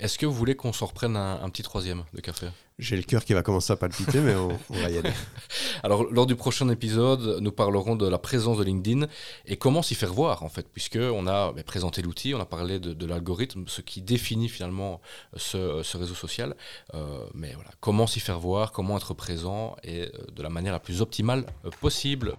Est-ce 0.00 0.18
que 0.18 0.24
vous 0.24 0.32
voulez 0.32 0.56
qu'on 0.56 0.72
s'en 0.72 0.86
reprenne 0.86 1.14
un, 1.14 1.42
un, 1.42 1.50
petit 1.50 1.62
troisième 1.62 2.04
de 2.14 2.22
café? 2.22 2.46
J'ai 2.78 2.96
le 2.96 3.02
cœur 3.02 3.22
qui 3.22 3.34
va 3.34 3.42
commencer 3.42 3.70
à 3.74 3.76
palpiter, 3.76 4.20
mais 4.20 4.34
on, 4.34 4.58
on, 4.70 4.74
va 4.74 4.88
y 4.88 4.96
aller. 4.96 5.12
Alors, 5.82 6.04
lors 6.10 6.24
du 6.24 6.36
prochain 6.36 6.70
épisode, 6.70 7.38
nous 7.42 7.52
parlerons 7.52 7.96
de 7.96 8.08
la 8.08 8.16
présence 8.16 8.56
de 8.56 8.64
LinkedIn 8.64 9.08
et 9.44 9.58
comment 9.58 9.82
s'y 9.82 9.94
faire 9.94 10.14
voir, 10.14 10.42
en 10.42 10.48
fait, 10.48 10.66
puisqu'on 10.72 11.26
a 11.26 11.52
bah, 11.52 11.62
présenté 11.64 12.00
l'outil, 12.00 12.34
on 12.34 12.40
a 12.40 12.46
parlé 12.46 12.80
de, 12.80 12.94
de 12.94 13.06
l'algorithme, 13.06 13.64
ce 13.66 13.82
qui 13.82 14.00
définit 14.00 14.48
finalement 14.48 15.02
ce, 15.36 15.82
ce 15.82 15.98
réseau 15.98 16.14
social. 16.14 16.56
Euh, 16.94 17.26
mais 17.34 17.52
voilà, 17.52 17.70
comment 17.80 18.06
s'y 18.06 18.20
faire 18.20 18.40
voir, 18.40 18.72
comment 18.72 18.96
être 18.96 19.12
présent 19.12 19.76
et 19.84 20.10
de 20.34 20.42
la 20.42 20.48
manière 20.48 20.72
la 20.72 20.80
plus 20.80 21.02
optimale 21.02 21.44
possible. 21.82 22.36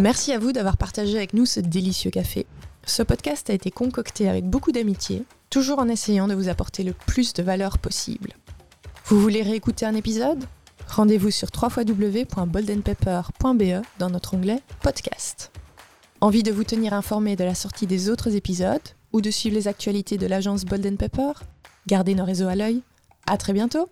Merci 0.00 0.32
à 0.32 0.38
vous 0.38 0.52
d'avoir 0.52 0.78
partagé 0.78 1.18
avec 1.18 1.34
nous 1.34 1.44
ce 1.44 1.60
délicieux 1.60 2.10
café. 2.10 2.46
Ce 2.88 3.02
podcast 3.02 3.50
a 3.50 3.52
été 3.52 3.72
concocté 3.72 4.28
avec 4.28 4.48
beaucoup 4.48 4.70
d'amitié, 4.70 5.24
toujours 5.50 5.80
en 5.80 5.88
essayant 5.88 6.28
de 6.28 6.34
vous 6.34 6.48
apporter 6.48 6.84
le 6.84 6.92
plus 6.92 7.34
de 7.34 7.42
valeur 7.42 7.78
possible. 7.78 8.34
Vous 9.06 9.20
voulez 9.20 9.42
réécouter 9.42 9.84
un 9.84 9.96
épisode? 9.96 10.44
Rendez-vous 10.86 11.32
sur 11.32 11.48
www.boldenpepper.be 11.52 13.84
dans 13.98 14.08
notre 14.08 14.34
onglet 14.34 14.62
Podcast. 14.82 15.50
Envie 16.20 16.44
de 16.44 16.52
vous 16.52 16.62
tenir 16.62 16.94
informé 16.94 17.34
de 17.34 17.42
la 17.42 17.56
sortie 17.56 17.88
des 17.88 18.08
autres 18.08 18.36
épisodes 18.36 18.78
ou 19.12 19.20
de 19.20 19.32
suivre 19.32 19.56
les 19.56 19.66
actualités 19.66 20.16
de 20.16 20.28
l'agence 20.28 20.64
Bolden 20.64 20.96
Pepper? 20.96 21.32
Gardez 21.88 22.14
nos 22.14 22.24
réseaux 22.24 22.46
à 22.46 22.54
l'œil. 22.54 22.82
À 23.26 23.36
très 23.36 23.52
bientôt 23.52 23.88